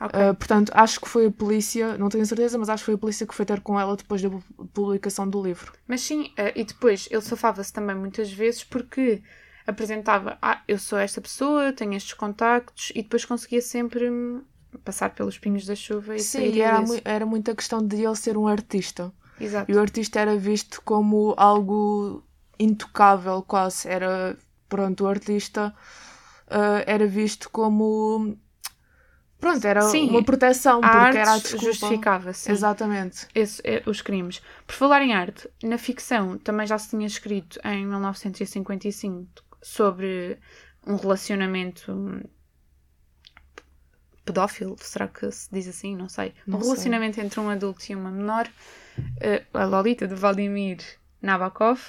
Ok. 0.00 0.18
Uh, 0.18 0.34
portanto, 0.34 0.72
acho 0.74 1.00
que 1.00 1.08
foi 1.08 1.26
a 1.26 1.30
polícia, 1.30 1.96
não 1.96 2.08
tenho 2.08 2.26
certeza, 2.26 2.58
mas 2.58 2.68
acho 2.68 2.82
que 2.82 2.86
foi 2.86 2.94
a 2.94 2.98
polícia 2.98 3.26
que 3.26 3.34
foi 3.34 3.46
ter 3.46 3.60
com 3.60 3.78
ela 3.78 3.96
depois 3.96 4.20
da 4.20 4.28
pu- 4.30 4.42
publicação 4.72 5.28
do 5.28 5.40
livro. 5.42 5.72
Mas 5.86 6.00
sim, 6.02 6.32
eh, 6.36 6.52
e 6.56 6.64
depois 6.64 7.08
ele 7.10 7.20
safava-se 7.22 7.72
também 7.72 7.94
muitas 7.96 8.32
vezes 8.32 8.64
porque 8.64 9.22
apresentava, 9.66 10.38
ah, 10.42 10.62
eu 10.66 10.78
sou 10.78 10.98
esta 10.98 11.20
pessoa, 11.20 11.72
tenho 11.72 11.94
estes 11.94 12.14
contactos, 12.14 12.90
e 12.94 13.02
depois 13.02 13.24
conseguia 13.24 13.60
sempre 13.62 14.10
hum, 14.10 14.42
passar 14.84 15.10
pelos 15.14 15.38
pingos 15.38 15.66
da 15.66 15.74
chuva 15.74 16.16
e 16.16 16.24
Sim, 16.24 16.24
sair 16.24 16.54
e 16.54 16.60
era, 16.60 16.80
mui- 16.82 17.02
era 17.04 17.26
muita 17.26 17.54
questão 17.54 17.84
de 17.86 17.96
ele 18.04 18.14
ser 18.16 18.36
um 18.36 18.46
artista. 18.46 19.12
Exato. 19.40 19.68
E 19.68 19.74
o 19.74 19.80
artista 19.80 20.20
era 20.20 20.36
visto 20.36 20.82
como 20.84 21.34
algo 21.36 22.22
intocável, 22.60 23.42
quase. 23.42 23.88
Era, 23.88 24.36
pronto, 24.68 25.04
o 25.04 25.08
artista 25.08 25.74
ah, 26.48 26.82
era 26.86 27.06
visto 27.06 27.50
como. 27.50 28.36
Pronto, 29.40 29.64
era 29.66 29.80
Sim, 29.86 30.10
uma 30.10 30.22
proteção, 30.22 30.80
A 30.82 30.90
porque 30.90 31.16
era 31.16 31.32
a 31.32 31.38
desculpa. 31.38 31.64
justificava, 31.64 32.32
sim. 32.34 32.52
Exatamente. 32.52 33.26
esse- 33.34 33.62
é, 33.64 33.82
os 33.86 34.02
crimes. 34.02 34.42
Por 34.66 34.74
falar 34.74 35.00
em 35.02 35.14
arte, 35.14 35.48
na 35.62 35.78
ficção 35.78 36.36
também 36.38 36.66
já 36.66 36.76
se 36.78 36.90
tinha 36.90 37.06
escrito 37.06 37.58
em 37.64 37.86
1955 37.86 39.42
sobre 39.62 40.38
um 40.86 40.96
relacionamento 40.96 41.90
hum, 41.90 42.20
pedófilo, 44.24 44.76
será 44.78 45.08
que 45.08 45.30
se 45.32 45.48
diz 45.50 45.66
assim? 45.68 45.96
Não 45.96 46.08
sei. 46.08 46.34
Não 46.46 46.58
um 46.58 46.60
sei. 46.62 46.70
relacionamento 46.70 47.20
entre 47.20 47.40
um 47.40 47.48
adulto 47.48 47.90
e 47.90 47.94
uma 47.94 48.10
menor, 48.10 48.48
eh, 49.20 49.44
a 49.54 49.64
Lolita 49.64 50.06
de 50.06 50.14
Vladimir 50.14 50.78
Nabokov. 51.22 51.80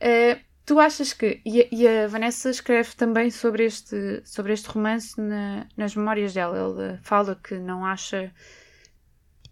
Eh, 0.00 0.38
tu 0.66 0.78
achas 0.80 1.12
que. 1.12 1.40
E 1.44 1.62
a, 1.62 1.66
e 1.72 1.88
a 1.88 2.06
Vanessa 2.08 2.50
escreve 2.50 2.94
também 2.96 3.30
sobre 3.30 3.64
este, 3.64 4.22
sobre 4.24 4.52
este 4.52 4.68
romance 4.68 5.20
na- 5.20 5.66
nas 5.76 5.94
memórias 5.96 6.32
dela. 6.34 6.56
Ela 6.58 7.00
fala 7.02 7.34
que 7.36 7.54
não 7.58 7.84
acha 7.84 8.32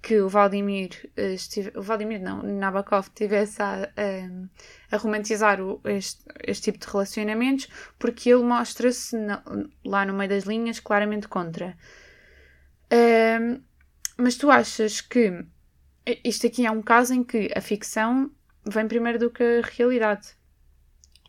que 0.03 0.21
o 0.21 0.29
Vladimir, 0.29 0.91
eh, 1.17 1.35
estive, 1.35 1.73
o 1.77 1.83
Vladimir 1.83 2.21
não, 2.23 2.41
Nabokov 2.43 3.09
tivesse 3.13 3.61
a, 3.61 3.91
a, 3.97 4.95
a 4.95 4.99
romantizar 4.99 5.61
o- 5.61 5.81
este, 5.85 6.23
este 6.45 6.71
tipo 6.71 6.79
de 6.87 6.93
relacionamentos 6.93 7.67
porque 7.99 8.31
ele 8.31 8.45
mostra-se 8.45 9.17
lá 9.85 10.05
no 10.07 10.15
meio 10.15 10.31
das 10.31 10.45
linhas 10.45 10.79
claramente 10.79 11.27
contra. 11.27 11.77
Mas 14.19 14.37
tu 14.37 14.51
achas 14.51 15.01
que 15.01 15.45
isto 16.25 16.47
aqui 16.47 16.65
é 16.67 16.71
um 16.71 16.83
caso 16.83 17.13
em 17.15 17.25
que 17.25 17.51
a 17.55 17.61
ficção 17.61 18.31
vem 18.67 18.89
primeiro 18.89 19.19
do 19.19 19.31
que 19.31 19.43
a 19.43 19.63
realidade? 19.63 20.29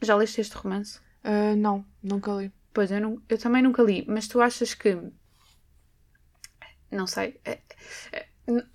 Já 0.01 0.15
leste 0.15 0.41
este 0.41 0.55
romance? 0.55 0.99
Ah, 1.23 1.55
não, 1.55 1.85
nunca 2.03 2.31
li. 2.33 2.51
Pois, 2.73 2.91
eu, 2.91 3.01
não- 3.01 3.21
eu 3.29 3.37
também 3.37 3.61
nunca 3.63 3.81
li, 3.83 4.05
mas 4.07 4.27
tu 4.27 4.41
achas 4.41 4.73
que. 4.73 4.97
Não 6.91 7.07
sei. 7.07 7.39
é- 7.45 7.59
é- 8.11 8.27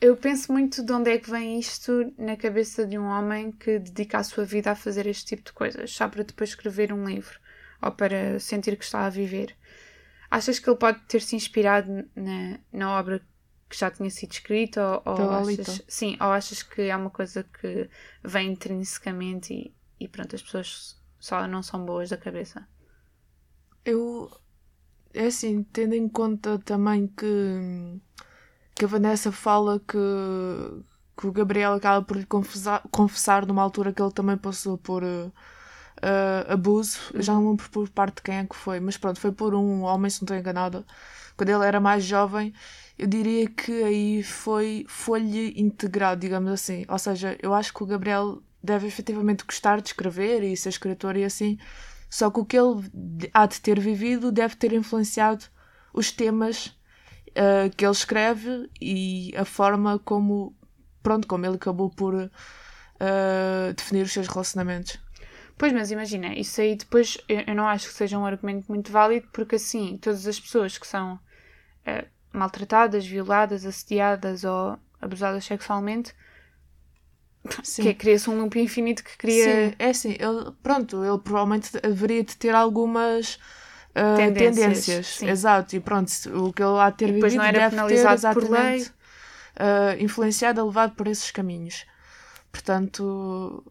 Eu 0.02 0.16
penso 0.18 0.52
muito 0.52 0.84
de 0.84 0.92
onde 0.92 1.10
é 1.10 1.18
que 1.18 1.30
vem 1.30 1.58
isto 1.58 2.12
na 2.18 2.36
cabeça 2.36 2.86
de 2.86 2.98
um 2.98 3.04
homem 3.06 3.50
que 3.52 3.78
dedica 3.78 4.18
a 4.18 4.22
sua 4.24 4.44
vida 4.44 4.70
a 4.70 4.74
fazer 4.74 5.06
este 5.06 5.24
tipo 5.26 5.44
de 5.44 5.52
coisas, 5.54 5.90
só 5.90 6.06
para 6.08 6.22
depois 6.24 6.50
escrever 6.50 6.92
um 6.92 7.06
livro 7.06 7.40
ou 7.80 7.90
para 7.90 8.38
sentir 8.38 8.76
que 8.76 8.84
está 8.84 9.06
a 9.06 9.10
viver. 9.10 9.56
Achas 10.30 10.58
que 10.58 10.68
ele 10.68 10.78
pode 10.78 11.00
ter 11.08 11.22
se 11.22 11.36
inspirado 11.36 11.90
na, 12.16 12.58
na 12.72 12.98
obra 12.98 13.22
que 13.72 13.78
já 13.78 13.90
tinha 13.90 14.10
sido 14.10 14.32
escrita 14.32 15.02
ou, 15.06 15.14
ou 15.16 15.30
achas, 15.30 15.82
sim, 15.88 16.16
ou 16.20 16.26
achas 16.28 16.62
que 16.62 16.82
é 16.82 16.94
uma 16.96 17.10
coisa 17.10 17.42
que 17.44 17.88
vem 18.22 18.52
intrinsecamente 18.52 19.54
e, 19.54 19.74
e 19.98 20.08
pronto, 20.08 20.36
as 20.36 20.42
pessoas 20.42 21.00
só 21.18 21.46
não 21.48 21.62
são 21.62 21.84
boas 21.86 22.10
da 22.10 22.18
cabeça? 22.18 22.68
Eu. 23.84 24.30
É 25.14 25.26
assim, 25.26 25.62
tendo 25.64 25.94
em 25.94 26.08
conta 26.08 26.58
também 26.60 27.06
que. 27.08 27.26
que 28.74 28.84
a 28.84 28.88
Vanessa 28.88 29.32
fala 29.32 29.80
que. 29.80 29.96
que 31.16 31.26
o 31.26 31.32
Gabriel 31.32 31.74
acaba 31.74 32.04
por 32.04 32.16
lhe 32.16 32.26
confessar, 32.26 32.82
confessar 32.90 33.46
numa 33.46 33.62
altura 33.62 33.92
que 33.92 34.02
ele 34.02 34.12
também 34.12 34.36
passou 34.36 34.78
por. 34.78 35.02
eh, 35.04 35.30
abuso, 36.48 36.98
Eu 37.14 37.22
já 37.22 37.34
não 37.34 37.50
lembro 37.50 37.68
por 37.70 37.88
parte 37.90 38.16
de 38.16 38.22
quem 38.22 38.36
é 38.38 38.46
que 38.46 38.56
foi, 38.56 38.80
mas 38.80 38.96
pronto, 38.96 39.20
foi 39.20 39.32
por 39.32 39.54
um 39.54 39.82
homem, 39.82 40.10
se 40.10 40.22
não 40.22 40.26
estou 40.26 40.36
enganada, 40.36 40.84
quando 41.36 41.50
ele 41.50 41.64
era 41.64 41.80
mais 41.80 42.04
jovem, 42.04 42.52
eu 42.98 43.06
diria 43.06 43.48
que 43.48 43.82
aí 43.82 44.22
foi, 44.22 44.84
foi-lhe 44.88 45.60
integrado, 45.60 46.20
digamos 46.20 46.50
assim. 46.52 46.84
Ou 46.88 46.98
seja, 46.98 47.36
eu 47.42 47.52
acho 47.54 47.72
que 47.72 47.82
o 47.82 47.86
Gabriel 47.86 48.42
deve 48.62 48.86
efetivamente 48.86 49.44
gostar 49.44 49.80
de 49.80 49.88
escrever 49.88 50.42
e 50.42 50.56
ser 50.56 50.68
escritor 50.68 51.16
e 51.16 51.24
assim, 51.24 51.58
só 52.08 52.30
que 52.30 52.40
o 52.40 52.44
que 52.44 52.56
ele 52.56 53.30
há 53.32 53.46
de 53.46 53.60
ter 53.60 53.80
vivido 53.80 54.30
deve 54.30 54.54
ter 54.54 54.72
influenciado 54.72 55.46
os 55.92 56.12
temas 56.12 56.76
eh, 57.34 57.70
que 57.76 57.84
ele 57.84 57.92
escreve 57.92 58.70
e 58.80 59.34
a 59.36 59.44
forma 59.44 59.98
como, 59.98 60.54
pronto, 61.02 61.26
como 61.26 61.46
ele 61.46 61.56
acabou 61.56 61.90
por 61.90 62.30
eh, 63.00 63.72
definir 63.76 64.02
os 64.02 64.12
seus 64.12 64.28
relacionamentos. 64.28 64.98
Pois, 65.62 65.72
mas 65.72 65.92
imagina, 65.92 66.34
isso 66.34 66.60
aí 66.60 66.74
depois 66.74 67.16
eu, 67.28 67.54
não 67.54 67.68
acho 67.68 67.86
que 67.86 67.94
seja 67.94 68.18
um 68.18 68.26
argumento 68.26 68.66
muito 68.68 68.90
válido, 68.90 69.28
porque 69.32 69.54
assim, 69.54 69.96
todas 69.96 70.26
as 70.26 70.40
pessoas 70.40 70.76
que 70.76 70.84
são 70.84 71.20
eh, 71.86 72.04
maltratadas, 72.32 73.06
violadas, 73.06 73.64
assediadas 73.64 74.42
ou 74.42 74.76
abusadas 75.00 75.44
sexualmente, 75.44 76.12
Sim. 77.62 77.82
que 77.82 77.88
é, 77.90 77.94
cria-se 77.94 78.28
um 78.28 78.42
loop 78.42 78.58
infinito 78.58 79.04
que 79.04 79.16
cria. 79.16 79.70
Sim, 79.70 79.76
é 79.78 79.90
assim, 79.90 80.16
ele, 80.18 80.50
pronto, 80.64 81.04
ele 81.04 81.18
provavelmente 81.18 81.70
deveria 81.80 82.24
de 82.24 82.36
ter 82.36 82.56
algumas 82.56 83.38
ah, 83.94 84.16
Tendências, 84.16 84.84
tendências. 84.84 85.22
Exato, 85.22 85.76
e 85.76 85.80
pronto, 85.80 86.10
o 86.44 86.52
que 86.52 86.60
ele 86.60 86.78
há 86.80 86.90
de 86.90 86.96
ter 86.96 87.08
E 87.08 87.12
depois 87.12 87.32
vivido 87.32 87.40
não 87.40 87.48
era 87.48 87.58
deve 87.60 87.76
penalizado 87.76 88.20
ter 88.20 88.32
por 88.34 88.50
lei. 88.50 88.84
ah, 89.54 89.94
influenciado, 90.00 90.66
levado 90.66 90.96
por 90.96 91.06
esses 91.06 91.30
caminhos. 91.30 91.86
Portanto, 92.50 93.64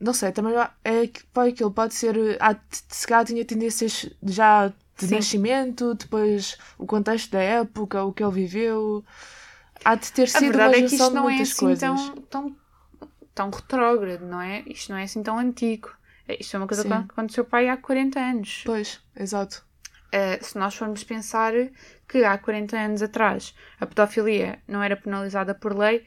não 0.00 0.12
sei, 0.12 0.32
também 0.32 0.54
é 0.84 1.06
que 1.06 1.24
pá, 1.26 1.46
aquilo 1.46 1.70
pode 1.70 1.94
ser, 1.94 2.16
há, 2.40 2.56
se 2.70 3.06
calhar 3.06 3.24
tinha 3.24 3.44
tendências 3.44 4.08
já 4.22 4.68
de 4.68 5.06
Sim. 5.06 5.16
nascimento, 5.16 5.94
depois 5.94 6.56
o 6.76 6.86
contexto 6.86 7.30
da 7.32 7.40
época, 7.40 8.02
o 8.04 8.12
que 8.12 8.22
ele 8.22 8.32
viveu. 8.32 9.04
Há 9.84 9.94
de 9.94 10.12
ter 10.12 10.24
A 10.24 10.26
sido 10.26 10.58
uma 10.58 10.68
verdade 10.68 10.74
é 10.74 10.88
que 10.88 10.94
isto 10.96 11.10
não 11.10 11.30
é 11.30 11.40
assim 11.42 11.54
coisas. 11.60 11.80
tão, 11.80 12.16
tão, 12.22 12.56
tão 13.34 13.50
retrógrado, 13.50 14.26
não 14.26 14.40
é? 14.40 14.62
Isto 14.66 14.92
não 14.92 14.98
é 14.98 15.04
assim 15.04 15.22
tão 15.22 15.38
antigo. 15.38 15.90
É- 16.26 16.40
Isto 16.40 16.56
é 16.56 16.58
uma 16.60 16.66
coisa 16.66 16.82
Sim. 16.82 16.88
que 16.88 16.94
aconteceu 16.94 17.44
pai 17.44 17.68
há 17.68 17.76
40 17.76 18.20
anos. 18.20 18.62
Pois, 18.64 19.00
exato. 19.16 19.64
Uh, 20.14 20.42
se 20.42 20.56
nós 20.58 20.74
formos 20.74 21.04
pensar 21.04 21.52
que 22.08 22.24
há 22.24 22.38
40 22.38 22.76
anos 22.78 23.02
atrás 23.02 23.54
a 23.78 23.86
pedofilia 23.86 24.58
não 24.66 24.82
era 24.82 24.96
penalizada 24.96 25.54
por 25.54 25.76
lei, 25.76 26.04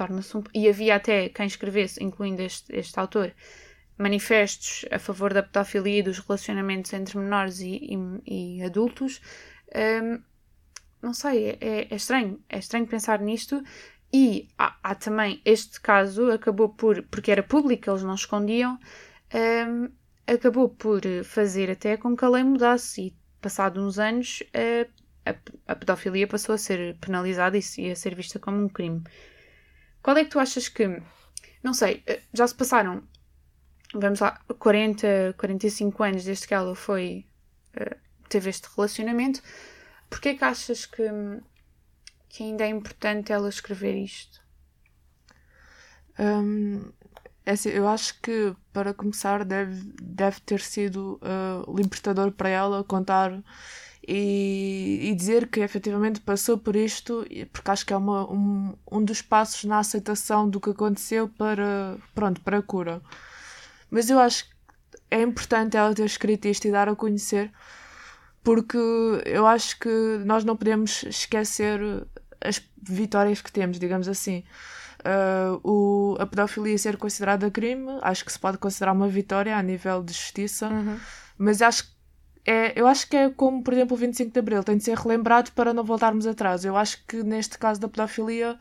torna-se 0.00 0.34
um... 0.36 0.42
E 0.54 0.66
havia 0.66 0.96
até 0.96 1.28
quem 1.28 1.46
escrevesse, 1.46 2.02
incluindo 2.02 2.40
este, 2.40 2.74
este 2.74 2.98
autor, 2.98 3.34
manifestos 3.98 4.86
a 4.90 4.98
favor 4.98 5.34
da 5.34 5.42
pedofilia 5.42 5.98
e 5.98 6.02
dos 6.02 6.18
relacionamentos 6.20 6.90
entre 6.94 7.18
menores 7.18 7.60
e, 7.60 7.74
e- 8.26 8.58
e 8.58 8.62
adultos. 8.62 9.20
Um, 10.02 10.22
não 11.02 11.12
sei, 11.12 11.58
é, 11.60 11.86
é 11.90 11.94
estranho. 11.94 12.40
É 12.48 12.58
estranho 12.58 12.86
pensar 12.86 13.20
nisto. 13.20 13.62
E 14.10 14.48
há, 14.58 14.76
há 14.82 14.94
também 14.94 15.40
este 15.44 15.78
caso, 15.80 16.30
acabou 16.30 16.70
por. 16.70 17.02
porque 17.10 17.30
era 17.30 17.42
público, 17.42 17.90
eles 17.90 18.02
não 18.02 18.14
escondiam. 18.14 18.78
um, 19.68 19.90
acabou 20.26 20.68
por 20.70 21.02
fazer 21.24 21.70
até 21.70 21.96
com 21.96 22.16
que 22.16 22.24
a 22.24 22.28
lei 22.28 22.42
mudasse 22.44 23.02
e, 23.02 23.16
passado 23.40 23.84
uns 23.84 23.98
anos, 23.98 24.42
a, 25.26 25.32
a, 25.72 25.76
pedofilia 25.76 26.26
passou 26.26 26.54
a 26.54 26.58
ser 26.58 26.96
penalizada 27.00 27.58
e 27.58 27.90
a 27.90 27.96
ser 27.96 28.14
vista 28.14 28.38
como 28.38 28.62
um 28.64 28.68
crime. 28.68 29.02
Qual 30.02 30.16
é 30.16 30.24
que 30.24 30.30
tu 30.30 30.38
achas 30.38 30.68
que. 30.68 31.02
Não 31.62 31.74
sei, 31.74 32.02
eh, 32.06 32.22
já 32.32 32.46
se 32.46 32.54
passaram, 32.54 33.02
vamos 33.94 34.20
lá, 34.20 34.40
40, 34.58 35.34
45 35.38 36.02
anos 36.02 36.24
desde 36.24 36.46
que 36.46 36.54
ela 36.54 36.74
foi. 36.74 37.26
eh, 37.74 37.96
teve 38.28 38.50
este 38.50 38.68
relacionamento. 38.76 39.42
Porquê 40.08 40.34
que 40.34 40.44
achas 40.44 40.86
que, 40.86 41.02
que 42.28 42.42
ainda 42.44 42.64
é 42.64 42.68
importante 42.68 43.32
ela 43.32 43.48
escrever 43.48 43.94
isto? 43.96 44.40
Hum, 46.18 46.92
é 47.46 47.52
assim, 47.52 47.70
eu 47.70 47.88
acho 47.88 48.20
que 48.20 48.54
para 48.72 48.92
começar 48.94 49.44
deve, 49.44 49.92
deve 50.02 50.40
ter 50.40 50.60
sido 50.60 51.18
ah, 51.22 51.64
libertador 51.68 52.32
para 52.32 52.48
ela 52.48 52.84
contar 52.84 53.42
e, 54.06 55.00
e 55.10 55.14
dizer 55.14 55.48
que 55.48 55.60
efetivamente 55.60 56.20
passou 56.20 56.56
por 56.58 56.74
isto, 56.76 57.24
porque 57.52 57.70
acho 57.70 57.86
que 57.86 57.92
é 57.92 57.96
uma, 57.96 58.30
um, 58.30 58.74
um 58.90 59.04
dos 59.04 59.22
passos 59.22 59.64
na 59.64 59.78
aceitação 59.78 60.48
do 60.48 60.60
que 60.60 60.70
aconteceu 60.70 61.28
para, 61.28 61.96
pronto, 62.14 62.40
para 62.40 62.58
a 62.58 62.62
cura. 62.62 63.00
Mas 63.90 64.08
eu 64.10 64.18
acho 64.18 64.44
que 64.44 64.50
é 65.10 65.22
importante 65.22 65.76
ela 65.76 65.94
ter 65.94 66.04
escrito 66.06 66.46
isto 66.48 66.66
e 66.66 66.70
dar 66.70 66.88
a 66.88 66.96
conhecer, 66.96 67.52
porque 68.42 68.78
eu 69.26 69.46
acho 69.46 69.78
que 69.78 69.88
nós 70.24 70.44
não 70.44 70.56
podemos 70.56 71.02
esquecer 71.04 71.80
as 72.40 72.60
vitórias 72.82 73.40
que 73.42 73.52
temos, 73.52 73.78
digamos 73.78 74.08
assim. 74.08 74.44
uh, 75.04 75.60
o, 75.68 76.16
a 76.18 76.26
pedofilia 76.26 76.76
ser 76.78 76.96
considerada 76.96 77.50
crime, 77.50 77.86
acho 78.02 78.24
que 78.24 78.32
se 78.32 78.38
pode 78.38 78.58
considerar 78.58 78.92
uma 78.92 79.08
vitória 79.08 79.56
a 79.56 79.62
nível 79.62 80.02
de 80.02 80.12
justiça, 80.12 80.68
Uhum. 80.68 80.98
mas 81.38 81.62
acho 81.62 81.84
que 81.84 81.90
é, 82.50 82.72
eu 82.74 82.88
acho 82.88 83.08
que 83.08 83.16
é 83.16 83.30
como, 83.30 83.62
por 83.62 83.72
exemplo, 83.72 83.96
o 83.96 84.00
25 84.00 84.32
de 84.32 84.38
Abril, 84.40 84.64
tem 84.64 84.76
de 84.76 84.82
ser 84.82 84.98
relembrado 84.98 85.52
para 85.52 85.72
não 85.72 85.84
voltarmos 85.84 86.26
atrás. 86.26 86.64
Eu 86.64 86.76
acho 86.76 87.00
que 87.06 87.22
neste 87.22 87.56
caso 87.56 87.80
da 87.80 87.86
pedofilia 87.86 88.58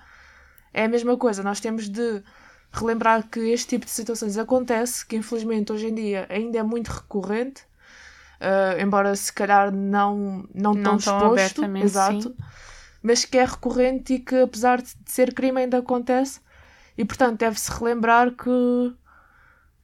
é 0.72 0.86
a 0.86 0.88
mesma 0.88 1.18
coisa. 1.18 1.42
Nós 1.42 1.60
temos 1.60 1.90
de 1.90 2.22
relembrar 2.72 3.28
que 3.28 3.40
este 3.40 3.70
tipo 3.70 3.86
de 3.88 3.92
situações 3.92 4.38
acontece, 4.38 5.04
que 5.04 5.16
infelizmente 5.16 5.74
hoje 5.74 5.88
em 5.88 5.96
dia 5.96 6.28
ainda 6.30 6.60
é 6.60 6.62
muito 6.62 6.90
recorrente, 6.90 7.64
uh, 8.40 8.80
embora 8.80 9.16
se 9.16 9.34
calhar 9.34 9.72
não, 9.72 10.48
não, 10.54 10.76
Não 10.76 10.84
tão 10.84 10.96
exposto, 10.98 11.66
exato, 11.78 12.22
sim. 12.22 12.36
mas 13.02 13.26
que 13.26 13.40
é 13.40 13.46
recorrente 13.46 14.14
e 14.14 14.20
que 14.20 14.36
apesar 14.36 14.84
de 14.84 14.94
ser 15.08 15.34
crime 15.34 15.62
ainda 15.62 15.80
acontece 15.80 16.40
e 16.96 17.04
portanto 17.04 17.40
deve-se 17.40 17.72
relembrar 17.72 18.36
que 18.36 18.94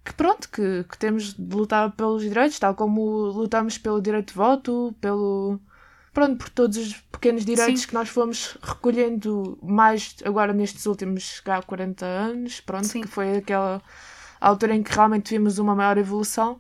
que 0.06 0.14
pronto, 0.14 0.48
que, 0.50 0.86
que 0.88 0.98
temos 1.00 1.34
de 1.34 1.56
lutar 1.56 1.92
pelos 1.94 2.22
direitos, 2.22 2.60
tal 2.60 2.76
como 2.76 3.02
lutamos 3.26 3.80
pelo 3.80 4.00
direito 4.00 4.28
de 4.28 4.36
voto, 4.36 4.96
pelo 5.02 5.60
pronto, 6.14 6.38
por 6.38 6.50
todos 6.50 6.78
os 6.78 6.94
pequenos 7.12 7.44
direitos 7.44 7.82
Sim. 7.82 7.88
que 7.88 7.94
nós 7.96 8.08
fomos 8.08 8.56
recolhendo 8.62 9.58
mais 9.64 10.16
agora 10.24 10.54
nestes 10.54 10.86
últimos 10.86 11.42
há 11.46 11.62
40 11.62 12.06
anos, 12.06 12.62
pronto, 12.62 12.86
Sim. 12.88 13.02
que 13.02 13.08
foi 13.08 13.38
aquela 13.38 13.82
altura 14.40 14.76
em 14.76 14.84
que 14.84 14.94
realmente 14.94 15.32
vimos 15.32 15.58
uma 15.58 15.76
maior 15.76 15.98
evolução, 15.98 16.60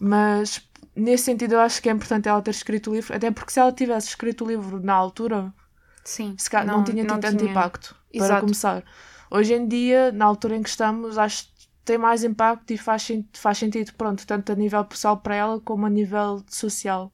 mas 0.00 0.60
nesse 0.94 1.22
sentido 1.22 1.54
eu 1.54 1.60
acho 1.60 1.80
que 1.80 1.88
é 1.88 1.92
importante 1.92 2.28
ela 2.28 2.42
ter 2.42 2.50
escrito 2.50 2.90
o 2.90 2.94
livro, 2.94 3.14
até 3.14 3.30
porque 3.30 3.52
se 3.52 3.60
ela 3.60 3.72
tivesse 3.72 4.08
escrito 4.08 4.44
o 4.44 4.48
livro 4.48 4.80
na 4.80 4.92
altura, 4.92 5.54
Sim. 6.02 6.34
se 6.36 6.50
calhar 6.50 6.66
não, 6.66 6.82
tinha 6.82 7.04
tido 7.04 7.20
tanto 7.20 7.44
impacto, 7.44 7.94
para 8.12 8.24
Exato. 8.24 8.40
começar. 8.40 8.84
Hoje 9.30 9.54
em 9.54 9.66
dia, 9.66 10.10
na 10.12 10.24
altura 10.24 10.56
em 10.56 10.62
que 10.62 10.68
estamos, 10.68 11.16
acho 11.16 11.48
tem 11.86 11.96
mais 11.98 12.22
impacto 12.24 12.70
e 12.72 12.76
faz, 12.78 13.08
faz 13.32 13.58
sentido, 13.58 13.94
pronto, 13.94 14.26
tanto 14.26 14.52
a 14.52 14.54
nível 14.54 14.84
pessoal 14.84 15.16
para 15.18 15.34
ela 15.36 15.60
como 15.60 15.86
a 15.86 15.90
nível 15.90 16.44
social. 16.48 17.10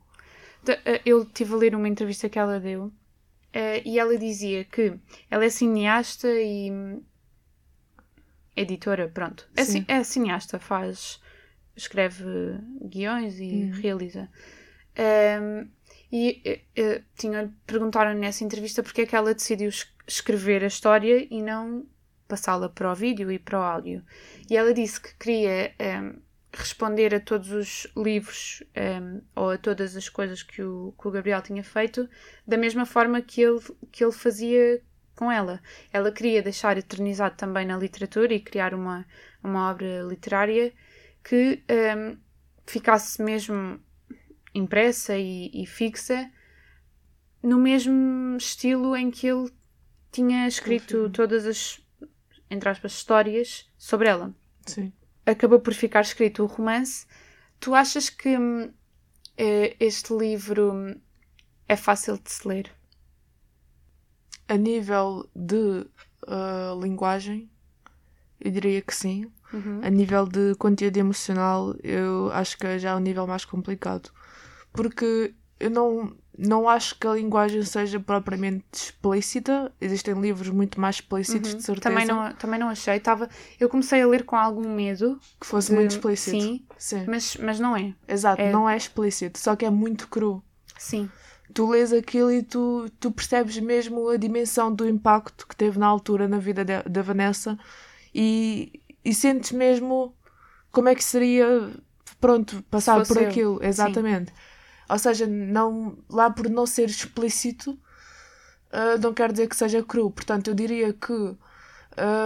De- 0.64 0.81
eh, 0.85 1.00
Eu 1.05 1.23
estive 1.23 1.55
a 1.55 1.57
ler 1.57 1.75
uma 1.76 1.88
entrevista 1.88 2.29
que 2.29 2.38
ela 2.38 2.59
deu 2.59 2.91
eh, 3.52 3.83
e 3.85 3.99
ela 3.99 4.17
dizia 4.19 4.64
que 4.64 4.99
ela 5.31 5.45
é 5.45 5.50
cineasta 5.50 6.29
e 6.29 6.71
editora, 8.57 9.09
pronto. 9.09 9.49
É, 9.57 9.64
ci- 9.64 9.85
é 9.88 10.02
cineasta, 10.05 10.59
faz, 10.59 11.21
escreve 11.76 12.25
guiões 12.83 13.38
e 13.41 13.64
Uhum. 13.64 13.81
realiza. 13.81 14.29
Ehm, 14.95 15.69
e 16.11 16.61
eh, 16.76 17.02
tinha, 17.17 17.50
perguntaram 17.67 18.12
nessa 18.14 18.45
entrevista 18.45 18.83
porque 18.83 19.02
é 19.02 19.07
que 19.07 19.17
ela 19.17 19.35
decidiu 19.35 19.69
es- 19.71 19.91
escrever 20.07 20.62
a 20.62 20.67
história 20.67 21.26
e 21.31 21.41
não 21.43 21.87
passá-la 22.32 22.70
para 22.70 22.90
o 22.90 22.94
vídeo 22.94 23.30
e 23.30 23.38
para 23.38 23.60
o 23.60 23.62
áudio. 23.62 24.02
E 24.48 24.56
ela 24.56 24.72
disse 24.72 24.98
que 24.98 25.14
queria 25.16 25.74
ehm, 25.78 26.14
responder 26.50 27.14
a 27.14 27.20
todos 27.20 27.50
os 27.52 27.86
livros 27.94 28.62
ehm, 28.74 29.20
ou 29.36 29.50
a 29.50 29.58
todas 29.58 29.94
as 29.94 30.08
coisas 30.08 30.42
que 30.42 30.62
o, 30.62 30.94
que 30.98 31.08
o 31.08 31.10
Gabriel 31.10 31.42
tinha 31.42 31.62
feito 31.62 32.08
da 32.46 32.56
mesma 32.56 32.86
forma 32.86 33.20
que 33.20 33.42
ele, 33.42 33.60
que 33.90 34.02
ele 34.02 34.12
fazia 34.12 34.80
com 35.14 35.30
ela. 35.30 35.60
Ela 35.92 36.10
queria 36.10 36.42
deixar 36.42 36.78
eternizado 36.78 37.36
também 37.36 37.66
na 37.66 37.76
literatura 37.76 38.32
e 38.32 38.40
criar 38.40 38.72
uma, 38.72 39.04
uma 39.44 39.70
obra 39.70 40.00
literária 40.08 40.72
que 41.22 41.62
ehm, 41.68 42.16
ficasse 42.66 43.22
mesmo 43.22 43.78
impressa 44.54 45.18
e, 45.18 45.50
e 45.52 45.66
fixa 45.66 46.30
no 47.42 47.58
mesmo 47.58 48.38
estilo 48.38 48.96
em 48.96 49.10
que 49.10 49.26
ele 49.26 49.52
tinha 50.10 50.47
escrito 50.47 51.08
todas 51.10 51.47
as, 51.47 51.81
entre 52.52 52.69
aspas, 52.69 52.93
histórias 52.93 53.67
sobre 53.78 54.08
ela 54.08 54.34
Sim. 54.67 54.93
acabou 55.25 55.58
por 55.58 55.73
ficar 55.73 56.02
escrito 56.02 56.43
o 56.43 56.47
romance. 56.47 57.06
Tu 57.58 57.75
achas 57.75 58.10
que 58.10 58.36
eh, 59.38 59.75
este 59.80 60.12
livro 60.12 60.73
hum, 60.73 61.00
é 61.67 61.76
fácil 61.76 62.19
de 62.19 62.30
se 62.30 62.47
ler? 62.47 62.71
A 64.49 64.56
nível 64.56 65.30
de 65.34 65.86
uh, 66.26 66.78
linguagem, 66.80 67.50
eu 68.38 68.50
diria 68.50 68.82
que 68.82 68.95
sim. 68.95 69.30
Uhum. 69.52 69.80
A 69.82 69.88
nível 69.88 70.26
de 70.26 70.54
conteúdo 70.56 70.99
emocional, 70.99 71.75
eu 71.82 72.30
acho 72.32 72.58
que 72.58 72.67
é 72.67 72.78
já 72.78 72.95
o 72.95 73.00
nível 73.00 73.26
mais 73.26 73.47
complicado. 73.47 74.10
Porque 74.73 75.34
eu 75.58 75.71
não, 75.71 76.15
não 76.36 76.68
acho 76.68 76.99
que 76.99 77.06
a 77.06 77.12
linguagem 77.12 77.62
seja 77.62 78.00
propriamente 78.00 78.64
explícita. 78.73 79.71
Existem 79.80 80.14
livros 80.21 80.49
muito 80.49 80.80
mais 80.80 80.97
explícitos, 80.97 81.52
Uhum. 81.52 81.56
de 81.58 81.62
certeza. 81.62 81.88
Também 81.90 82.06
não, 82.06 82.32
também 82.34 82.58
não 82.58 82.68
achei. 82.68 82.99
Tava, 83.00 83.28
eu 83.60 83.68
comecei 83.68 84.00
a 84.02 84.06
ler 84.06 84.25
com 84.25 84.34
algum 84.36 84.75
medo, 84.75 85.21
que 85.40 85.47
fosse 85.47 85.68
de- 85.71 85.75
muito 85.76 85.90
explícito. 85.92 86.40
sim. 86.40 86.64
Sim. 86.78 87.04
mas, 87.06 87.36
mas 87.36 87.60
não 87.60 87.76
é. 87.76 87.95
Exato, 88.08 88.40
é- 88.42 88.50
não 88.50 88.68
é 88.68 88.76
explícito, 88.76 89.38
só 89.38 89.54
que 89.54 89.64
é 89.64 89.71
muito 89.71 90.08
cru. 90.08 90.42
Sim, 90.78 91.08
Tu 91.54 91.68
lês 91.68 91.92
aquilo 91.92 92.32
e 92.32 92.42
tu, 92.42 92.88
tu 92.99 93.10
percebes 93.12 93.58
mesmo 93.58 94.08
a 94.08 94.16
dimensão 94.16 94.75
do 94.75 94.88
impacto 94.88 95.47
que 95.47 95.54
teve 95.54 95.78
na 95.78 95.86
altura 95.86 96.26
na 96.26 96.38
vida 96.38 96.64
de- 96.64 96.82
da 96.88 97.02
Vanessa 97.02 97.58
e, 98.14 98.80
e 99.04 99.12
sentes 99.14 99.52
mesmo 99.52 100.14
como 100.71 100.88
é 100.88 100.95
que 100.95 101.04
seria, 101.04 101.68
pronto, 102.18 102.62
passar 102.71 103.06
por 103.06 103.18
eu. 103.18 103.28
aquilo. 103.28 103.58
Exatamente. 103.62 104.32
Ou 104.93 104.99
seja, 104.99 105.26
não, 105.26 105.97
lá 106.11 106.31
por 106.31 106.49
não 106.50 106.67
ser 106.67 106.89
explícito, 106.89 107.78
ah, 108.71 108.97
não 109.00 109.15
quer 109.15 109.33
dizer 109.33 109.49
que 109.49 109.57
seja 109.57 109.83
cru. 109.83 110.11
Portanto, 110.11 110.49
eu 110.49 110.55
diria 110.55 110.93
que 110.93 111.13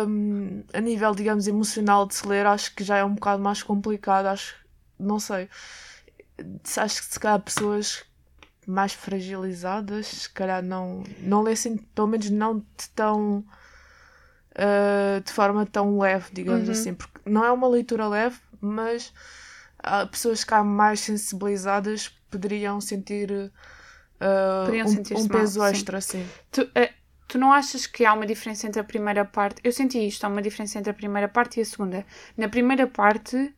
hum, 0.07 0.63
a 0.73 0.81
nível, 0.81 1.15
digamos, 1.15 1.47
emocional 1.47 2.07
de 2.07 2.15
se 2.15 2.27
ler, 2.27 2.45
acho 2.47 2.75
que 2.75 2.83
já 2.85 2.97
é 2.99 3.05
um 3.05 3.15
bocado 3.15 3.43
mais 3.43 3.63
complicado. 3.63 4.27
Acho, 4.27 4.55
não 4.99 5.19
sei. 5.21 5.49
Acho 6.77 7.01
que 7.03 7.13
se 7.15 7.21
calhar 7.21 7.41
pessoas 7.41 8.05
mais 8.67 8.93
fragilizadas, 8.93 10.07
se 10.07 10.31
calhar 10.31 10.63
não, 10.63 11.05
não 11.21 11.43
lessem, 11.43 11.77
pelo 11.77 12.09
menos 12.09 12.29
não 12.31 12.59
de 12.59 12.89
tão. 12.95 13.45
ah, 14.55 15.21
de 15.25 15.33
forma 15.33 15.65
tão 15.67 15.99
leve, 15.99 16.31
digamos 16.33 16.67
Uhum. 16.67 16.73
assim. 16.73 16.95
Porque 16.95 17.21
não 17.27 17.45
é 17.45 17.51
uma 17.53 17.69
leitura 17.69 18.09
leve, 18.09 18.39
mas 18.61 19.13
há 19.79 20.07
pessoas 20.07 20.45
que 20.45 20.55
há 20.55 20.65
mais 20.65 21.01
sensibilizadas 21.01 22.09
poderiam 22.37 22.81
sentir. 22.81 23.51
ah, 24.21 24.65
Poderiam 24.67 24.87
um, 24.89 24.91
um 24.91 25.29
mal, 25.29 25.29
peso 25.29 25.61
sim. 25.61 25.71
extra, 25.71 26.01
sim. 26.01 26.27
Tu, 26.53 26.71
eh, 26.75 26.93
tu 27.27 27.39
não 27.39 27.53
achas 27.53 27.87
que 27.87 28.05
há 28.05 28.13
uma 28.13 28.27
diferença 28.27 28.67
entre 28.67 28.81
a 28.81 28.85
primeira 28.85 29.25
parte? 29.25 29.61
Eu 29.65 29.73
senti 29.73 29.99
isto, 30.07 30.25
há 30.25 30.29
uma 30.29 30.43
diferença 30.43 30.79
entre 30.79 30.91
a 30.91 30.95
primeira 30.95 31.29
parte 31.29 31.59
e 31.59 31.63
a 31.63 31.65
segunda. 31.65 32.05
Na 32.37 32.49
primeira 32.49 32.87
parte 32.87 33.55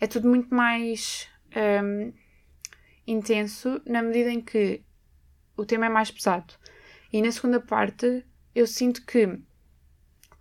é 0.00 0.06
tudo 0.06 0.28
muito 0.28 0.54
mais 0.54 1.28
ehm, 1.54 2.12
intenso, 3.06 3.80
na 3.86 4.02
medida 4.02 4.30
em 4.30 4.40
que 4.40 4.82
o 5.56 5.64
tema 5.64 5.86
é 5.86 5.88
mais 5.88 6.10
pesado. 6.10 6.54
E 7.12 7.22
na 7.22 7.30
segunda 7.30 7.60
parte 7.60 8.24
eu 8.54 8.66
sinto 8.66 9.04
que, 9.04 9.38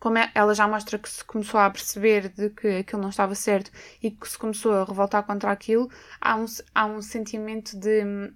como 0.03 0.17
é- 0.17 0.29
ela 0.35 0.53
já 0.53 0.67
mostra 0.67 0.99
que 0.99 1.07
se 1.09 1.23
começou 1.23 1.57
a 1.61 1.69
perceber 1.69 2.27
de 2.27 2.49
que 2.49 2.67
aquilo 2.79 3.01
não 3.01 3.07
estava 3.09 3.33
certo 3.35 3.71
e 4.01 4.11
que 4.11 4.27
se 4.27 4.37
começou 4.37 4.73
a 4.73 4.83
revoltar 4.83 5.23
contra 5.23 5.49
aquilo, 5.49 5.89
há 6.19 6.35
um, 6.35 6.45
há 6.75 6.85
um 6.85 7.01
sentimento 7.01 7.79
de. 7.79 8.03
hum, 8.03 8.33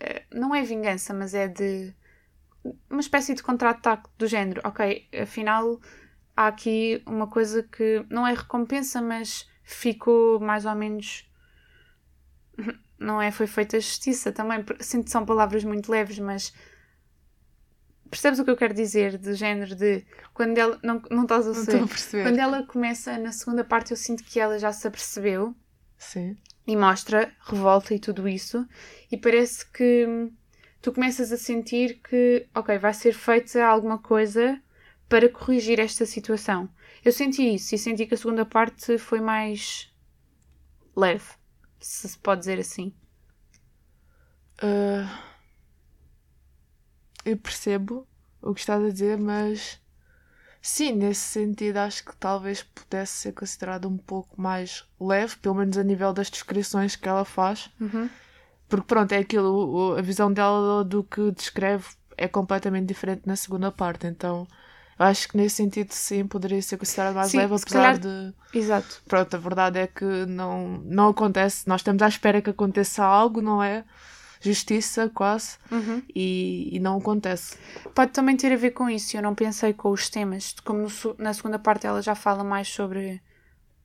eh, 0.00 0.24
não 0.32 0.54
é 0.54 0.62
vingança, 0.62 1.12
mas 1.14 1.34
é 1.34 1.46
de 1.48 1.94
uma 2.90 3.00
espécie 3.00 3.34
de 3.34 3.42
contra-ataque 3.42 4.08
do 4.18 4.26
género. 4.26 4.62
Ok, 4.64 5.08
afinal 5.22 5.78
há 6.36 6.46
aqui 6.48 7.02
uma 7.06 7.26
coisa 7.28 7.62
que 7.62 8.06
não 8.10 8.26
é 8.26 8.32
recompensa, 8.34 9.02
mas 9.02 9.46
ficou 9.64 10.40
mais 10.40 10.64
ou 10.66 10.74
menos. 10.74 11.28
Não 12.98 13.22
é? 13.22 13.30
Foi 13.30 13.46
feita 13.46 13.78
justiça 13.78 14.32
também. 14.32 14.64
Sinto 14.80 15.04
que 15.04 15.10
são 15.10 15.24
palavras 15.26 15.64
muito 15.64 15.90
leves, 15.90 16.18
mas. 16.18 16.52
Percebes 18.10 18.38
o 18.38 18.44
que 18.44 18.50
eu 18.50 18.56
quero 18.56 18.74
dizer? 18.74 19.18
Do 19.18 19.34
género 19.34 19.74
de. 19.74 20.04
Quando 20.32 20.56
ela. 20.56 20.78
Não, 20.82 21.02
não 21.10 21.22
estás 21.22 21.46
a 21.46 21.72
Não 21.72 21.84
a 21.84 21.88
perceber. 21.88 22.22
Quando 22.24 22.38
ela 22.38 22.62
começa 22.66 23.18
na 23.18 23.32
segunda 23.32 23.64
parte, 23.64 23.90
eu 23.90 23.96
sinto 23.96 24.24
que 24.24 24.40
ela 24.40 24.58
já 24.58 24.72
se 24.72 24.86
apercebeu 24.86 25.54
Sim. 25.96 26.36
e 26.66 26.76
mostra 26.76 27.32
revolta 27.40 27.94
e 27.94 27.98
tudo 27.98 28.28
isso, 28.28 28.66
e 29.10 29.16
parece 29.16 29.70
que 29.70 30.30
tu 30.80 30.92
começas 30.92 31.32
a 31.32 31.36
sentir 31.36 32.00
que, 32.02 32.46
ok, 32.54 32.78
vai 32.78 32.94
ser 32.94 33.12
feita 33.12 33.64
alguma 33.64 33.98
coisa 33.98 34.60
para 35.08 35.28
corrigir 35.28 35.80
esta 35.80 36.06
situação. 36.06 36.68
Eu 37.04 37.12
senti 37.12 37.54
isso 37.54 37.74
e 37.74 37.78
senti 37.78 38.06
que 38.06 38.14
a 38.14 38.16
segunda 38.16 38.44
parte 38.44 38.98
foi 38.98 39.20
mais 39.20 39.92
leve, 40.96 41.24
se 41.80 42.08
se 42.08 42.18
pode 42.18 42.40
dizer 42.40 42.58
assim. 42.58 42.94
Ah, 44.60 45.27
eu 47.30 47.36
percebo 47.36 48.06
o 48.40 48.54
que 48.54 48.60
estás 48.60 48.82
a 48.82 48.88
dizer, 48.90 49.18
mas 49.18 49.80
sim, 50.62 50.92
nesse 50.92 51.20
sentido 51.20 51.78
acho 51.78 52.04
que 52.04 52.16
talvez 52.16 52.62
pudesse 52.62 53.12
ser 53.12 53.32
considerado 53.32 53.88
um 53.88 53.96
pouco 53.96 54.40
mais 54.40 54.84
leve, 55.00 55.36
pelo 55.36 55.54
menos 55.56 55.76
a 55.78 55.82
nível 55.82 56.12
das 56.12 56.30
descrições 56.30 56.96
que 56.96 57.08
ela 57.08 57.24
faz. 57.24 57.70
Porque 58.68 58.86
pronto, 58.86 59.12
é 59.12 59.18
aquilo, 59.18 59.96
a 59.98 60.02
visão 60.02 60.32
dela 60.32 60.84
do 60.84 61.02
que 61.02 61.30
descreve 61.32 61.86
é 62.16 62.28
completamente 62.28 62.86
diferente 62.86 63.22
na 63.26 63.36
segunda 63.36 63.70
parte, 63.72 64.06
então 64.06 64.46
acho 64.98 65.28
que 65.28 65.36
nesse 65.36 65.56
sentido, 65.56 65.92
sim, 65.92 66.26
poderia 66.26 66.60
ser 66.60 66.76
considerado 66.76 67.14
mais 67.14 67.30
Sim, 67.30 67.38
leve, 67.38 67.54
apesar 67.54 67.72
calhar- 67.72 67.98
de. 67.98 68.34
Exato. 68.52 69.00
Pronto, 69.06 69.34
a 69.34 69.38
verdade 69.38 69.78
é 69.78 69.86
que 69.86 70.04
não, 70.26 70.78
não 70.84 71.08
acontece. 71.10 71.68
Nós 71.68 71.80
estamos 71.80 72.02
à 72.02 72.08
espera 72.08 72.42
que 72.42 72.50
aconteça 72.50 73.04
algo, 73.04 73.40
não 73.40 73.62
é? 73.62 73.84
Justiça, 74.40 75.10
quase. 75.12 75.56
Uhum. 75.70 76.02
E, 76.14 76.70
e 76.76 76.78
não 76.80 76.98
acontece. 76.98 77.56
Pode 77.94 78.12
também 78.12 78.36
ter 78.36 78.52
a 78.52 78.56
ver 78.56 78.70
com 78.72 78.88
isso. 78.88 79.16
Eu 79.16 79.22
não 79.22 79.34
pensei 79.34 79.72
com 79.72 79.90
os 79.90 80.08
temas. 80.08 80.54
Como 80.64 80.82
no 80.82 80.88
na 81.18 81.32
segunda 81.34 81.58
parte 81.58 81.86
ela 81.86 82.00
já 82.02 82.14
fala 82.14 82.42
mais 82.44 82.68
sobre 82.68 83.20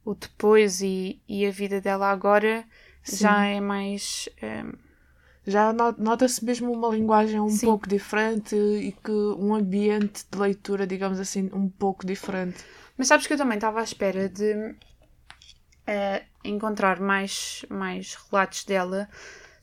o 0.05 0.13
depois 0.13 0.81
e, 0.81 1.21
e 1.27 1.45
a 1.45 1.51
vida 1.51 1.79
dela 1.81 2.09
agora, 2.11 2.65
já 3.03 3.45
é 3.45 3.59
mais. 3.61 4.27
ehm, 4.41 4.73
Já 5.45 5.73
no- 5.73 5.95
nota-se 5.97 6.43
mesmo 6.45 6.71
uma 6.71 6.89
linguagem 6.89 7.39
um 7.39 7.49
Sim. 7.49 7.65
pouco 7.67 7.87
diferente 7.87 8.55
e 8.55 8.91
que 8.93 9.11
um 9.11 9.53
ambiente 9.55 10.23
de 10.31 10.37
leitura, 10.39 10.85
digamos 10.87 11.19
assim, 11.19 11.49
um 11.53 11.67
pouco 11.69 12.05
diferente. 12.05 12.63
Mas 12.97 13.07
sabes 13.07 13.27
que 13.27 13.33
eu 13.33 13.37
também 13.37 13.55
estava 13.55 13.79
à 13.81 13.83
espera 13.83 14.29
de 14.29 14.75
eh, 15.87 16.23
encontrar 16.43 16.99
mais, 16.99 17.65
mais 17.69 18.15
relatos 18.29 18.63
dela 18.63 19.09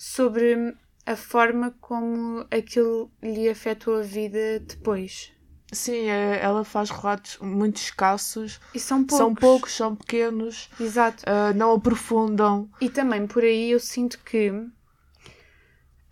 sobre 0.03 0.75
a 1.05 1.15
forma 1.15 1.73
como 1.79 2.47
aquilo 2.51 3.13
lhe 3.23 3.51
afetou 3.51 3.99
a 3.99 4.03
vida 4.03 4.59
depois. 4.61 5.31
Sim, 5.71 6.09
é- 6.09 6.41
ela 6.43 6.65
faz 6.65 6.89
relatos 6.89 7.37
muito 7.39 7.77
escassos, 7.77 8.59
E 8.75 8.81
são 8.81 9.05
poucos. 9.05 9.17
são 9.19 9.35
poucos, 9.35 9.73
são 9.77 9.95
pequenos, 9.95 10.71
Exato. 10.81 11.23
ah, 11.27 11.53
não 11.53 11.73
aprofundam. 11.75 12.71
E 12.81 12.89
também 12.89 13.27
por 13.27 13.43
aí 13.45 13.73
eu 13.73 13.79
sinto 13.79 14.19
que, 14.25 14.51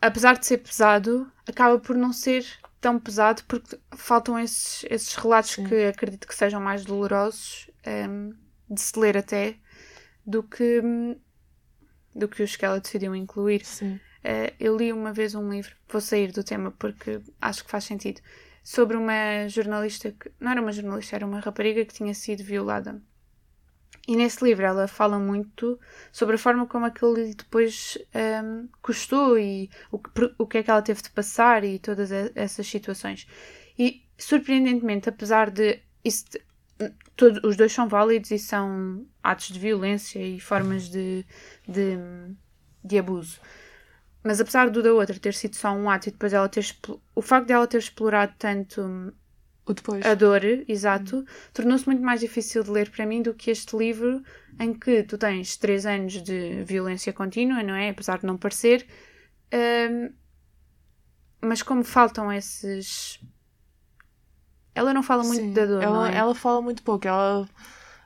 apesar 0.03 0.37
de 0.39 0.45
ser 0.47 0.59
pesado, 0.59 1.27
acaba 1.47 1.79
por 1.79 1.97
não 1.97 2.13
ser 2.13 2.45
tão 2.83 2.99
pesado 3.01 3.43
porque 3.49 3.81
faltam 3.97 4.39
esses, 4.39 4.85
esses 4.91 5.15
relatos 5.15 5.53
Sim. 5.53 5.65
que 5.67 5.87
acredito 5.87 6.29
que 6.29 6.35
sejam 6.35 6.61
mais 6.61 6.85
dolorosos 6.85 7.71
ehm, 7.87 8.33
de 8.69 8.81
se 8.83 8.99
ler 8.99 9.17
até 9.17 9.57
do 10.27 10.43
que, 10.43 10.83
do 12.19 12.29
que 12.29 12.43
os 12.43 12.57
que 12.57 12.65
ela 12.65 12.81
decidiu 12.81 13.15
incluir. 13.15 13.65
Sim. 13.65 14.01
Eh, 14.25 14.53
eu 14.59 14.77
li 14.77 14.93
uma 14.93 15.13
vez 15.13 15.35
um 15.35 15.49
livro, 15.51 15.75
vou 15.89 16.01
sair 16.01 16.33
do 16.33 16.43
tema 16.43 16.71
porque 16.73 17.21
acho 17.41 17.65
que 17.65 17.71
faz 17.71 17.85
sentido, 17.85 18.21
sobre 18.63 18.97
uma 18.97 19.49
jornalista 19.49 20.11
que 20.13 20.31
não 20.41 20.51
era 20.51 20.61
uma 20.61 20.73
jornalista, 20.73 21.17
era 21.17 21.27
uma 21.27 21.41
rapariga 21.41 21.85
que 21.85 21.95
tinha 21.95 22.13
sido 22.13 22.43
violada. 22.43 23.01
E 24.07 24.17
nesse 24.17 24.43
livro 24.43 24.65
ela 24.65 24.89
fala 24.89 25.19
muito 25.19 25.79
sobre 26.11 26.37
a 26.37 26.39
forma 26.39 26.67
como 26.67 26.87
aquilo 26.87 27.15
lhe 27.15 27.35
depois 27.35 27.99
ehm, 28.15 28.67
custou 28.81 29.39
e 29.39 29.71
o 29.91 29.99
que, 29.99 30.35
o 30.39 30.47
que 30.47 30.59
é 30.59 30.63
que 30.63 30.71
ela 30.71 30.83
teve 30.83 31.03
de 31.03 31.11
passar 31.11 31.63
e 31.63 31.79
todas 31.79 32.11
essas 32.35 32.67
situações. 32.67 33.27
E 33.79 34.03
surpreendentemente, 34.17 35.09
apesar 35.09 35.51
de 35.51 35.81
isso 36.05 36.25
de- 36.79 36.93
todos, 37.17 37.41
os 37.45 37.57
dois 37.57 37.73
são 37.73 37.89
válidos 37.89 38.31
e 38.31 38.39
são 38.39 39.07
atos 39.23 39.49
de 39.49 39.59
violência 39.59 40.21
e 40.21 40.41
formas 40.41 40.89
de, 40.89 41.25
de, 41.67 41.99
de 42.85 42.99
abuso. 42.99 43.41
Mas 44.23 44.41
apesar 44.41 44.71
do 44.71 44.83
da 44.83 44.93
outra 44.93 45.19
ter 45.19 45.35
sido 45.35 45.57
só 45.57 45.73
um 45.73 45.89
ato 45.91 46.09
e 46.09 46.13
depois 46.13 46.33
ela 46.33 46.49
ter 46.49 46.65
o 47.15 47.23
facto 47.23 47.47
dela 47.49 47.67
ter 47.67 47.79
explorado 47.79 48.35
tanto 48.39 48.83
hum, 48.83 49.13
a 50.03 50.15
dor, 50.15 50.43
exato, 50.67 51.25
tornou-se 51.53 51.87
muito 51.87 52.03
mais 52.03 52.21
difícil 52.21 52.63
de 52.65 52.71
ler 52.71 52.91
para 52.91 53.07
mim 53.07 53.23
do 53.23 53.35
que 53.35 53.51
este 53.51 53.77
livro 53.77 54.23
em 54.59 54.73
que 54.75 55.03
tu 55.05 55.19
tens 55.19 55.57
três 55.57 55.85
anos 55.87 56.23
de 56.23 56.65
violência 56.65 57.13
contínua, 57.13 57.63
não 57.63 57.75
é? 57.75 57.91
Apesar 57.91 58.19
de 58.19 58.27
não 58.27 58.37
parecer, 58.39 58.87
hum, 59.53 60.11
mas 61.41 61.63
como 61.63 61.85
faltam 61.85 62.33
esses. 62.33 63.21
Ela 64.79 64.95
não 64.95 65.03
fala 65.03 65.23
muito 65.25 65.41
Sim, 65.41 65.53
da 65.53 65.67
dor, 65.67 65.83
ela, 65.83 65.99
não 65.99 66.07
é? 66.07 66.17
ela 66.17 66.35
fala 66.35 66.63
muito 66.63 66.83
pouco. 66.83 67.07
Ela 67.07 67.49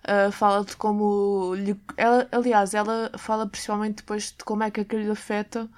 ah, 0.05 0.31
fala 0.33 0.65
de 0.65 0.77
como. 0.77 1.55
lhe- 1.55 1.81
ela, 1.97 2.27
aliás, 2.33 2.75
ela 2.75 3.11
fala 3.19 3.47
principalmente 3.47 3.97
depois 3.97 4.33
de 4.37 4.45
como 4.45 4.63
é 4.63 4.71
que 4.71 4.81
aquilo 4.81 5.03
lhe 5.03 5.11
afeta 5.11 5.69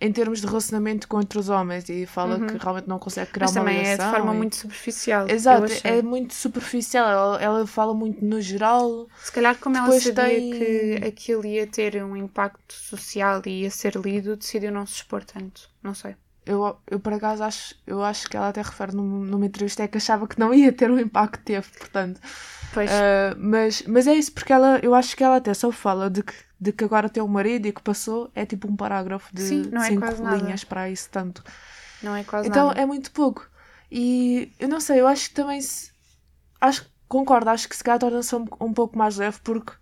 em 0.00 0.12
termos 0.12 0.40
de 0.40 0.46
relacionamento 0.48 1.06
com 1.06 1.16
outros 1.18 1.48
homens 1.48 1.88
e 1.88 2.06
fala 2.06 2.36
que 2.40 2.58
realmente 2.58 2.88
não 2.88 2.98
consegue 2.98 3.30
criar 3.30 3.46
Uhum. 3.46 3.54
Mas 3.54 3.62
uma 3.62 3.70
também 3.70 3.86
é 3.86 3.96
de 3.96 4.02
forma 4.10 4.34
e- 4.34 4.36
muito 4.36 4.56
superficial. 4.56 5.28
Exato, 5.28 5.72
é 5.84 6.02
muito 6.02 6.34
superficial. 6.34 7.08
Ela, 7.08 7.40
ela 7.40 7.66
fala 7.68 7.94
muito 7.94 8.24
no 8.24 8.40
geral. 8.40 9.08
Se 9.22 9.30
calhar, 9.30 9.56
como 9.58 9.76
ela 9.76 9.92
sabia 10.00 10.12
tem- 10.14 10.50
que 10.50 11.06
aquilo 11.06 11.46
ia 11.46 11.66
ter 11.68 12.02
um 12.02 12.16
impacto 12.16 12.72
social 12.74 13.40
e 13.46 13.62
ia 13.62 13.70
ser 13.70 13.94
lido, 13.94 14.36
decidiu 14.36 14.72
não 14.72 14.84
se 14.86 14.94
expor 14.94 15.22
tanto. 15.24 15.70
Não 15.80 15.94
sei. 15.94 16.16
Eu, 16.44 16.76
eu 16.90 16.98
por 16.98 17.12
acaso 17.12 17.44
acho, 17.44 17.74
eu 17.86 18.02
acho 18.02 18.28
que 18.28 18.36
ela 18.36 18.48
até 18.48 18.60
refere 18.62 18.94
num- 18.96 19.24
numa 19.24 19.46
entrevista 19.46 19.82
é 19.84 19.88
que 19.88 19.98
achava 19.98 20.26
que 20.26 20.38
não 20.40 20.52
ia 20.52 20.72
ter 20.72 20.90
o 20.90 20.98
impacto 20.98 21.38
que 21.38 21.44
teve, 21.44 21.68
portanto. 21.78 22.20
Pois, 22.72 22.90
Ah, 22.90 23.34
mas, 23.38 23.82
mas 23.82 24.06
é 24.06 24.14
isso, 24.14 24.32
porque 24.32 24.52
ela, 24.52 24.78
eu 24.82 24.94
acho 24.94 25.16
que 25.16 25.22
ela 25.22 25.36
até 25.36 25.54
só 25.54 25.70
fala 25.70 26.10
de 26.10 26.22
que, 26.22 26.34
de 26.60 26.72
que 26.72 26.84
agora 26.84 27.08
tem 27.08 27.22
um 27.22 27.28
marido 27.28 27.66
e 27.68 27.72
que 27.72 27.82
passou, 27.82 28.30
é 28.34 28.44
tipo 28.44 28.66
um 28.68 28.76
parágrafo 28.76 29.32
de 29.34 29.42
Sim, 29.42 29.62
não 29.70 29.82
é 29.82 29.88
cinco 29.88 30.00
quase 30.00 30.22
nada. 30.22 30.36
linhas 30.36 30.64
para 30.64 30.90
isso 30.90 31.08
tanto. 31.10 31.42
não 32.02 32.14
é 32.16 32.24
quase 32.24 32.48
Então 32.48 32.68
nada. 32.68 32.80
é 32.80 32.86
muito 32.86 33.10
pouco. 33.12 33.48
E 33.90 34.50
eu 34.58 34.68
não 34.68 34.80
sei, 34.80 35.00
eu 35.00 35.06
acho 35.06 35.28
que 35.28 35.34
também 35.34 35.60
se. 35.60 35.92
Acho, 36.60 36.86
concordo, 37.08 37.50
acho 37.50 37.68
que 37.68 37.76
se 37.76 37.84
calhar 37.84 38.00
torna-se 38.00 38.34
um, 38.34 38.46
um 38.60 38.72
pouco 38.72 38.96
mais 38.98 39.16
leve 39.16 39.38
porque 39.44 39.72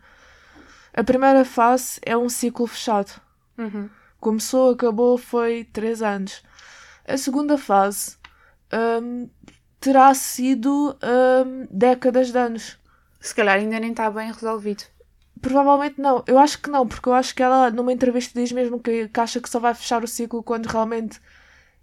a 0.94 1.02
primeira 1.04 1.44
fase 1.44 2.00
é 2.02 2.16
um 2.16 2.28
ciclo 2.28 2.66
fechado. 2.66 3.20
Uhum. 3.58 3.90
Começou, 4.20 4.72
acabou, 4.72 5.18
foi 5.18 5.64
três 5.64 6.02
anos. 6.02 6.42
A 7.06 7.16
segunda 7.16 7.58
fase 7.58 8.16
hum, 9.02 9.28
terá 9.80 10.14
sido 10.14 10.96
hum, 11.02 11.66
décadas 11.70 12.32
de 12.32 12.38
anos. 12.38 12.78
Se 13.18 13.34
calhar 13.34 13.56
ainda 13.56 13.80
nem 13.80 13.92
está 13.92 14.10
bem 14.10 14.30
resolvido. 14.30 14.84
Provavelmente 15.40 16.00
não. 16.00 16.22
Eu 16.26 16.38
acho 16.38 16.58
que 16.60 16.68
não, 16.70 16.86
porque 16.86 17.08
eu 17.08 17.14
acho 17.14 17.34
que 17.34 17.42
ela 17.42 17.70
numa 17.70 17.92
entrevista 17.92 18.38
diz 18.38 18.52
mesmo 18.52 18.78
que, 18.80 19.08
que 19.08 19.20
acha 19.20 19.40
que 19.40 19.48
só 19.48 19.58
vai 19.58 19.74
fechar 19.74 20.04
o 20.04 20.08
ciclo 20.08 20.42
quando 20.42 20.66
realmente 20.66 21.18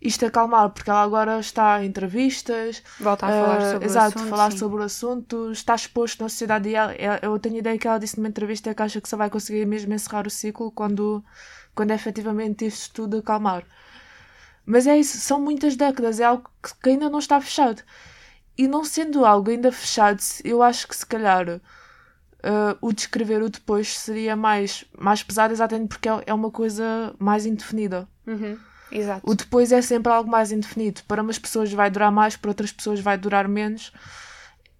isto 0.02 0.26
acalmar, 0.26 0.70
porque 0.72 0.90
ela 0.90 1.02
agora 1.04 1.40
está 1.40 1.84
em 1.84 1.88
entrevistas, 1.88 2.84
Volta 3.00 3.26
a 3.28 3.32
falar 3.32 3.60
ah, 3.60 3.72
sobre 3.72 3.88
exato, 3.88 4.22
o 4.22 4.24
assunto. 4.24 4.28
falar 4.28 4.52
sim. 4.52 4.58
sobre 4.58 4.80
o 4.82 4.84
assunto, 4.84 5.52
está 5.52 5.76
exposto 5.76 6.22
na 6.24 6.30
sociedade 6.30 6.70
e 6.70 6.76
ela- 6.76 6.94
ela- 6.94 7.20
eu 7.24 7.40
tenho 7.40 7.58
ideia 7.58 7.78
que 7.80 7.88
ela 7.88 8.00
disse 8.00 8.18
numa 8.18 8.30
entrevista 8.30 8.74
que 8.76 8.82
acha 8.84 9.02
que 9.02 9.10
só 9.10 9.18
vai 9.18 9.30
conseguir 9.30 9.66
mesmo 9.66 9.94
encerrar 9.94 10.28
o 10.28 10.30
ciclo 10.30 10.72
quando, 10.72 11.24
quando 11.78 11.92
efetivamente 11.92 12.66
isto 12.66 12.92
tudo 12.92 13.18
acalmar. 13.20 13.64
Mas 14.66 14.88
é 14.88 14.98
isso, 14.98 15.18
são 15.20 15.40
muitas 15.40 15.76
décadas, 15.76 16.20
é 16.20 16.24
algo 16.26 16.50
que, 16.82 16.90
ainda 16.90 17.08
não 17.08 17.20
está 17.20 17.40
fechado. 17.40 17.84
E 18.58 18.68
não 18.68 18.84
sendo 18.84 19.24
algo 19.24 19.52
ainda 19.52 19.72
fechado, 19.72 20.20
eu 20.44 20.64
acho 20.64 20.88
que 20.88 20.96
se 20.96 21.06
calhar 21.06 21.62
ah, 22.42 22.76
o 22.82 22.92
descrever 22.92 23.44
o 23.44 23.50
depois 23.50 23.96
seria 23.96 24.36
mais, 24.36 24.86
mais 24.98 25.22
pesado, 25.22 25.54
exatamente 25.54 25.90
porque 25.90 26.10
é, 26.10 26.24
é 26.26 26.34
uma 26.34 26.50
coisa 26.50 27.14
mais 27.20 27.46
indefinida. 27.46 28.10
Uhum. 28.26 28.58
Exato. 28.92 29.30
O 29.30 29.36
depois 29.36 29.72
é 29.72 29.82
sempre 29.82 30.12
algo 30.12 30.30
mais 30.30 30.52
indefinido. 30.52 31.02
Para 31.08 31.22
umas 31.22 31.38
pessoas 31.38 31.72
vai 31.72 31.92
durar 31.92 32.12
mais, 32.12 32.36
para 32.36 32.50
outras 32.50 32.72
pessoas 32.72 33.00
vai 33.00 33.20
durar 33.20 33.48
menos. 33.48 33.94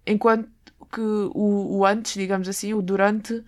Enquanto 0.04 0.48
que 0.92 1.00
o, 1.00 1.78
o 1.78 1.86
antes, 1.86 2.14
digamos 2.14 2.48
assim, 2.48 2.74
o 2.74 2.82
durante, 2.82 3.44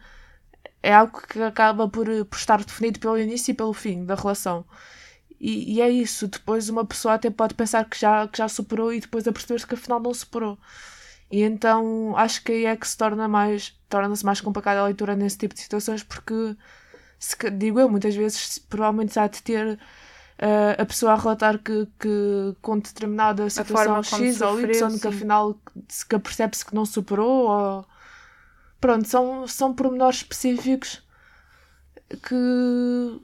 é 0.82 0.92
algo 0.94 1.20
que 1.26 1.42
acaba 1.42 1.88
por, 1.88 2.06
por 2.26 2.36
estar 2.36 2.62
definido 2.64 2.98
pelo 3.00 3.18
início 3.18 3.52
e 3.52 3.54
pelo 3.54 3.72
fim 3.72 4.04
da 4.04 4.14
relação. 4.14 4.64
E, 5.40 5.74
e 5.74 5.80
é 5.80 5.88
isso. 5.88 6.28
Depois 6.28 6.68
uma 6.68 6.84
pessoa 6.84 7.14
até 7.14 7.30
pode 7.30 7.54
pensar 7.54 7.84
que 7.88 7.98
já, 7.98 8.28
que 8.28 8.38
já 8.38 8.48
superou 8.48 8.92
e 8.92 9.00
depois 9.00 9.26
a 9.26 9.32
perceber-se 9.32 9.66
que 9.66 9.74
afinal 9.74 10.00
não 10.00 10.12
superou. 10.12 10.58
E 11.30 11.42
então 11.42 12.14
acho 12.16 12.42
que 12.42 12.52
aí 12.52 12.66
é 12.66 12.76
que 12.76 12.86
se 12.86 12.96
torna 12.96 13.28
mais 13.28 13.78
torna-se 13.88 14.24
mais 14.24 14.40
complicada 14.40 14.80
a 14.80 14.84
leitura 14.84 15.14
nesse 15.16 15.38
tipo 15.38 15.54
de 15.54 15.60
situações 15.60 16.02
porque 16.02 16.56
se 17.18 17.36
digo 17.50 17.78
eu, 17.78 17.88
muitas 17.88 18.14
vezes 18.14 18.58
provavelmente 18.58 19.18
há 19.18 19.26
de 19.28 19.42
ter 19.42 19.78
eh, 20.38 20.76
a 20.78 20.86
pessoa 20.86 21.12
a 21.12 21.16
relatar 21.16 21.58
que, 21.58 21.86
que 21.98 22.56
com 22.62 22.78
determinada 22.78 23.48
situação 23.50 24.02
X 24.02 24.40
ou 24.40 24.60
Y 24.60 24.74
sofreu, 24.74 25.00
que 25.00 25.08
afinal 25.08 25.60
se 25.88 26.06
que 26.06 26.18
percebe-se 26.18 26.64
que 26.64 26.74
não 26.74 26.86
superou 26.86 27.48
ou... 27.48 27.86
pronto, 28.80 29.06
são, 29.06 29.46
são 29.46 29.74
pormenores 29.74 30.16
específicos 30.18 31.02
que 32.26 33.20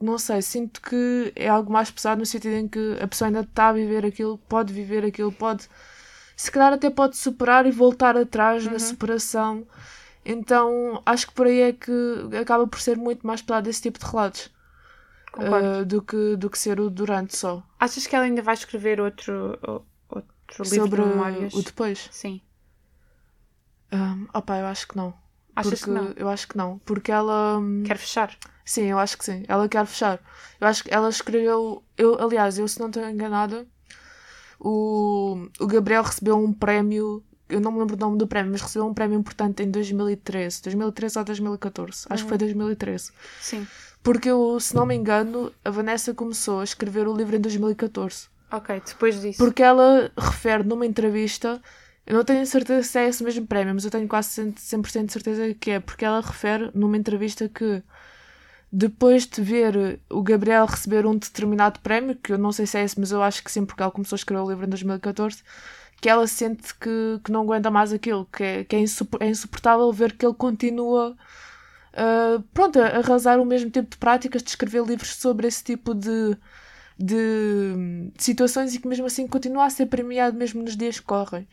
não 0.00 0.18
sei, 0.18 0.42
sinto 0.42 0.82
que 0.82 1.32
é 1.34 1.48
algo 1.48 1.72
mais 1.72 1.90
pesado 1.90 2.18
no 2.18 2.26
sentido 2.26 2.54
em 2.54 2.68
que 2.68 2.98
a 3.00 3.08
pessoa 3.08 3.28
ainda 3.28 3.40
está 3.40 3.68
a 3.68 3.72
viver 3.72 4.04
aquilo, 4.04 4.36
pode 4.48 4.72
viver 4.72 5.04
aquilo, 5.04 5.32
pode 5.32 5.66
se 6.36 6.50
calhar 6.50 6.72
até 6.72 6.90
pode 6.90 7.16
superar 7.16 7.64
e 7.64 7.70
voltar 7.70 8.16
atrás 8.16 8.66
Uhum. 8.66 8.72
na 8.72 8.78
superação. 8.78 9.66
Então 10.24 11.00
acho 11.06 11.28
que 11.28 11.32
por 11.34 11.46
aí 11.46 11.60
é 11.60 11.72
que 11.72 11.92
acaba 12.40 12.66
por 12.66 12.80
ser 12.80 12.96
muito 12.96 13.26
mais 13.26 13.40
pesado 13.40 13.70
esse 13.70 13.80
tipo 13.82 13.98
de 13.98 14.04
relatos 14.04 14.50
uh, 15.38 15.84
do, 15.86 16.02
que, 16.02 16.36
do 16.36 16.50
que 16.50 16.58
ser 16.58 16.80
o 16.80 16.90
durante 16.90 17.36
só. 17.36 17.62
Achas 17.78 18.06
que 18.06 18.14
ela 18.16 18.24
ainda 18.24 18.42
vai 18.42 18.54
escrever 18.54 19.00
outro, 19.00 19.58
outro 20.08 20.64
livro 20.64 20.82
Sobre 20.82 21.02
de 21.02 21.08
memórias? 21.08 21.54
o 21.54 21.62
depois. 21.62 22.08
Sim. 22.10 22.40
Um, 23.94 24.26
opa, 24.34 24.58
eu 24.58 24.66
acho 24.66 24.88
que 24.88 24.96
não. 24.96 25.14
Achas 25.56 25.80
porque 25.80 25.84
que 25.84 25.90
não? 25.90 26.12
Eu 26.16 26.28
acho 26.28 26.48
que 26.48 26.56
não. 26.56 26.78
Porque 26.84 27.12
ela. 27.12 27.58
hum, 27.58 27.82
Quer 27.86 27.96
fechar? 27.98 28.36
Sim, 28.64 28.84
eu 28.86 28.98
acho 28.98 29.16
que 29.16 29.24
sim. 29.24 29.44
Ela 29.46 29.68
quer 29.68 29.86
fechar. 29.86 30.18
Eu 30.60 30.66
acho 30.66 30.82
que 30.82 30.92
ela 30.92 31.08
escreveu. 31.08 31.82
Eu, 31.96 32.20
aliás, 32.20 32.58
eu 32.58 32.66
se 32.66 32.80
não 32.80 32.88
estou 32.88 33.08
enganada, 33.08 33.66
o, 34.58 35.48
o 35.60 35.66
Gabriel 35.66 36.02
recebeu 36.02 36.36
um 36.36 36.52
prémio, 36.52 37.22
eu 37.48 37.60
não 37.60 37.70
me 37.70 37.78
lembro 37.78 37.94
o 37.94 37.98
nome 37.98 38.18
do 38.18 38.26
prémio, 38.26 38.50
mas 38.52 38.62
recebeu 38.62 38.86
um 38.86 38.94
prémio 38.94 39.18
importante 39.18 39.62
em 39.62 39.70
2013. 39.70 40.62
2013 40.62 41.18
ou 41.18 41.24
2014? 41.24 42.06
Acho 42.08 42.22
que 42.24 42.28
foi 42.28 42.38
2013. 42.38 43.12
Sim. 43.40 43.66
Porque 44.02 44.28
eu, 44.30 44.58
se 44.60 44.74
não 44.74 44.84
me 44.86 44.94
engano, 44.94 45.52
a 45.64 45.70
Vanessa 45.70 46.12
começou 46.12 46.60
a 46.60 46.64
escrever 46.64 47.06
o 47.06 47.14
livro 47.16 47.36
em 47.36 47.40
2014. 47.40 48.28
Ok, 48.50 48.82
depois 48.86 49.20
disso. 49.20 49.38
Porque 49.38 49.62
ela 49.62 50.10
refere 50.16 50.62
numa 50.62 50.84
entrevista, 50.86 51.60
eu 52.06 52.14
não 52.14 52.24
tenho 52.24 52.44
certeza 52.46 52.82
se 52.86 52.98
é 52.98 53.08
esse 53.08 53.24
mesmo 53.24 53.46
prémio, 53.46 53.74
mas 53.74 53.84
eu 53.84 53.90
tenho 53.90 54.06
quase 54.08 54.28
100%, 54.42 54.88
100 54.88 55.04
de 55.06 55.12
certeza 55.12 55.54
que 55.54 55.70
é, 55.70 55.80
porque 55.80 56.04
ela 56.04 56.20
refere 56.20 56.70
numa 56.74 56.96
entrevista 56.96 57.48
que 57.48 57.82
depois 58.70 59.26
de 59.26 59.40
ver 59.40 60.00
o 60.10 60.22
Gabriel 60.22 60.66
receber 60.66 61.06
um 61.06 61.16
determinado 61.16 61.80
prémio, 61.80 62.16
que 62.16 62.32
eu 62.32 62.38
não 62.38 62.52
sei 62.52 62.66
se 62.66 62.76
é 62.76 62.84
esse, 62.84 62.98
mas 62.98 63.12
eu 63.12 63.22
acho 63.22 63.42
que 63.42 63.50
sim, 63.50 63.64
porque 63.64 63.82
ela 63.82 63.92
começou 63.92 64.16
a 64.16 64.18
escrever 64.18 64.42
o 64.42 64.48
livro 64.48 64.66
em 64.66 64.68
2014, 64.68 65.42
que 66.00 66.08
ela 66.08 66.26
sente 66.26 66.74
que, 66.74 67.20
que 67.24 67.32
não 67.32 67.42
aguenta 67.42 67.70
mais 67.70 67.92
aquilo, 67.92 68.26
que 68.26 68.42
é, 68.42 68.64
que 68.64 68.76
é, 68.76 68.80
é 69.20 69.28
insuportável 69.28 69.90
ver 69.92 70.12
que 70.16 70.26
ele 70.26 70.34
continua 70.34 71.16
uh, 71.94 72.42
pronto, 72.52 72.80
a 72.80 72.98
arrasar 72.98 73.40
o 73.40 73.46
mesmo 73.46 73.70
tipo 73.70 73.88
de 73.90 73.96
práticas, 73.96 74.42
de 74.42 74.50
escrever 74.50 74.84
livros 74.84 75.14
sobre 75.14 75.46
esse 75.46 75.62
tipo 75.62 75.94
de, 75.94 76.36
de 76.98 78.10
situações 78.18 78.74
e 78.74 78.80
que 78.80 78.88
mesmo 78.88 79.06
assim 79.06 79.26
continua 79.26 79.66
a 79.66 79.70
ser 79.70 79.86
premiado 79.86 80.36
mesmo 80.36 80.62
nos 80.62 80.76
dias 80.76 80.98
que 80.98 81.06
correm. 81.06 81.46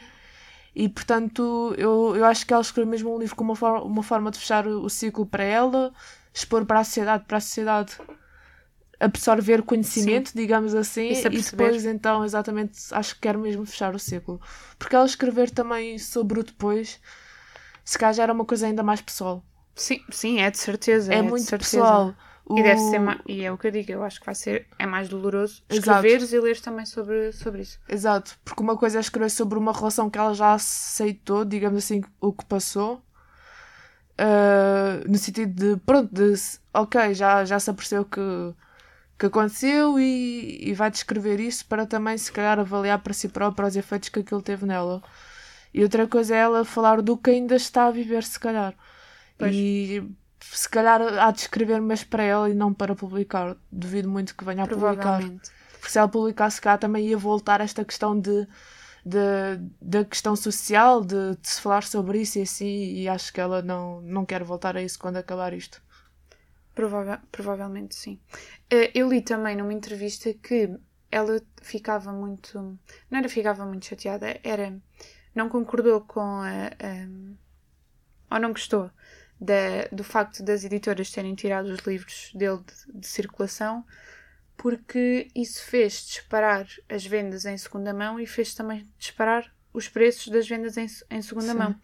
E 0.75 0.87
portanto, 0.87 1.75
eu, 1.77 2.15
eu 2.15 2.25
acho 2.25 2.45
que 2.45 2.53
ela 2.53 2.61
escreveu 2.61 2.89
mesmo 2.89 3.13
um 3.13 3.19
livro 3.19 3.35
como 3.35 3.51
uma, 3.51 3.55
for 3.55 3.83
uma 3.83 4.03
forma 4.03 4.31
de 4.31 4.39
fechar 4.39 4.65
o, 4.67 4.83
o 4.83 4.89
ciclo 4.89 5.25
para 5.25 5.43
ela, 5.43 5.93
expor 6.33 6.65
para 6.65 6.79
a 6.79 6.83
sociedade, 6.83 7.25
para 7.25 7.37
a 7.37 7.41
sociedade 7.41 7.97
absorver 8.99 9.63
conhecimento, 9.63 10.29
Sim. 10.29 10.35
digamos 10.35 10.75
assim, 10.75 11.09
e, 11.11 11.19
e 11.37 11.41
depois 11.41 11.85
então, 11.85 12.23
exatamente, 12.23 12.79
acho 12.91 13.15
que 13.15 13.21
quero 13.21 13.39
mesmo 13.39 13.65
fechar 13.65 13.95
o 13.95 13.99
ciclo. 13.99 14.39
Porque 14.77 14.95
ela 14.95 15.05
escrever 15.05 15.49
também 15.49 15.97
sobre 15.97 16.39
o 16.39 16.43
depois, 16.43 16.99
se 17.83 17.97
calhar 17.97 18.13
já 18.13 18.23
era 18.23 18.33
uma 18.33 18.45
coisa 18.45 18.67
ainda 18.67 18.83
mais 18.83 19.01
pessoal. 19.01 19.43
Sim, 19.75 19.99
sim, 20.11 20.39
é 20.39 20.51
de 20.51 20.57
certeza. 20.57 21.13
É, 21.13 21.17
é 21.17 21.21
muito 21.21 21.45
certeza. 21.45 21.67
pessoal. 21.81 22.15
E 22.57 22.63
deve 22.63 22.79
ser 22.79 22.99
mais, 22.99 23.19
e 23.27 23.43
é 23.43 23.51
o 23.51 23.57
que 23.57 23.67
eu 23.67 23.71
digo, 23.71 23.91
eu 23.91 24.03
acho 24.03 24.19
que 24.19 24.25
vai 24.25 24.35
ser 24.35 24.67
é 24.77 24.85
mais 24.85 25.09
doloroso 25.09 25.63
escreveres 25.69 26.33
e 26.33 26.39
leres 26.39 26.61
também 26.61 26.85
sobre, 26.85 27.31
sobre 27.31 27.61
isso. 27.61 27.79
Exato, 27.87 28.37
porque 28.43 28.61
uma 28.61 28.77
coisa 28.77 28.97
é 28.97 29.01
escrever 29.01 29.29
sobre 29.29 29.57
uma 29.57 29.73
relação 29.73 30.09
que 30.09 30.17
ela 30.17 30.33
já 30.33 30.53
aceitou, 30.53 31.45
digamos 31.45 31.77
assim, 31.83 32.01
o 32.19 32.33
que 32.33 32.45
passou, 32.45 33.03
uh, 34.19 35.09
no 35.09 35.17
sentido 35.17 35.53
de, 35.53 35.81
pronto, 35.81 36.13
de 36.13 36.33
ok, 36.73 37.13
já, 37.13 37.45
já 37.45 37.59
se 37.59 37.69
apercebeu 37.69 38.05
que, 38.05 38.21
que 39.17 39.25
aconteceu 39.25 39.99
e, 39.99 40.69
e 40.69 40.73
vai 40.73 40.91
descrever 40.91 41.39
isso 41.39 41.65
para 41.65 41.85
também, 41.85 42.17
se 42.17 42.31
calhar, 42.31 42.59
avaliar 42.59 42.99
para 42.99 43.13
si 43.13 43.29
própria 43.29 43.67
os 43.67 43.75
efeitos 43.75 44.09
que 44.09 44.19
aquilo 44.19 44.41
teve 44.41 44.65
nela. 44.65 45.01
E 45.73 45.83
outra 45.83 46.07
coisa 46.07 46.35
é 46.35 46.39
ela 46.39 46.65
falar 46.65 47.01
do 47.01 47.17
que 47.17 47.29
ainda 47.29 47.55
está 47.55 47.85
a 47.85 47.91
viver, 47.91 48.23
se 48.23 48.39
calhar. 48.39 48.75
Pois. 49.37 49.55
E 49.55 50.03
se 50.41 50.67
calhar 50.67 51.01
há 51.01 51.31
de 51.31 51.41
escrever, 51.41 51.79
mas 51.81 52.03
para 52.03 52.23
ela 52.23 52.49
e 52.49 52.53
não 52.53 52.73
para 52.73 52.95
publicar. 52.95 53.55
Duvido 53.71 54.09
muito 54.09 54.35
que 54.35 54.43
venha 54.43 54.63
a 54.63 54.67
publicar. 54.67 55.21
Porque 55.73 55.89
se 55.89 55.97
ela 55.97 56.07
publicasse 56.07 56.61
cá 56.61 56.77
também 56.77 57.07
ia 57.07 57.17
voltar 57.17 57.61
esta 57.61 57.83
questão 57.83 58.19
de, 58.19 58.47
de, 59.05 59.19
da 59.81 60.05
questão 60.05 60.35
social, 60.35 61.01
de, 61.01 61.35
de, 61.35 61.49
se 61.49 61.61
falar 61.61 61.83
sobre 61.83 62.21
isso 62.21 62.37
e 62.37 62.41
assim, 62.43 62.93
e 62.93 63.07
acho 63.07 63.33
que 63.33 63.41
ela 63.41 63.61
não, 63.61 64.01
não 64.01 64.25
quer 64.25 64.43
voltar 64.43 64.77
a 64.77 64.81
isso 64.81 64.99
quando 64.99 65.17
acabar 65.17 65.53
isto. 65.53 65.81
Provável, 66.75 67.17
provavelmente 67.31 67.95
sim. 67.95 68.19
Eh, 68.69 68.91
eu 68.93 69.09
li 69.09 69.21
também 69.21 69.55
numa 69.55 69.73
entrevista 69.73 70.33
que 70.33 70.69
ela 71.09 71.41
ficava 71.61 72.13
muito. 72.13 72.77
Não 73.09 73.19
era 73.19 73.27
ficava 73.27 73.65
muito 73.65 73.85
chateada, 73.85 74.39
era. 74.43 74.79
Não 75.35 75.49
concordou 75.49 76.01
com 76.01 76.21
a. 76.21 76.67
a 76.67 78.35
ou 78.35 78.39
não 78.39 78.51
gostou 78.51 78.89
da, 79.41 79.87
do 79.91 80.03
facto 80.03 80.43
das 80.43 80.63
editoras 80.63 81.09
terem 81.09 81.33
tirado 81.33 81.65
os 81.65 81.79
livros 81.79 82.31
dele 82.35 82.59
de, 82.59 82.99
de, 82.99 83.07
circulação, 83.07 83.83
porque 84.55 85.27
isso 85.33 85.65
fez 85.65 86.05
disparar 86.05 86.67
as 86.87 87.03
vendas 87.03 87.45
em 87.45 87.57
segunda 87.57 87.91
mão 87.91 88.19
e 88.19 88.27
fez 88.27 88.53
também 88.53 88.87
disparar 88.99 89.51
os 89.73 89.89
preços 89.89 90.27
das 90.27 90.47
vendas 90.47 90.77
em, 90.77 90.85
em 91.09 91.21
segunda 91.23 91.53
Sim. 91.53 91.57
mão. 91.57 91.75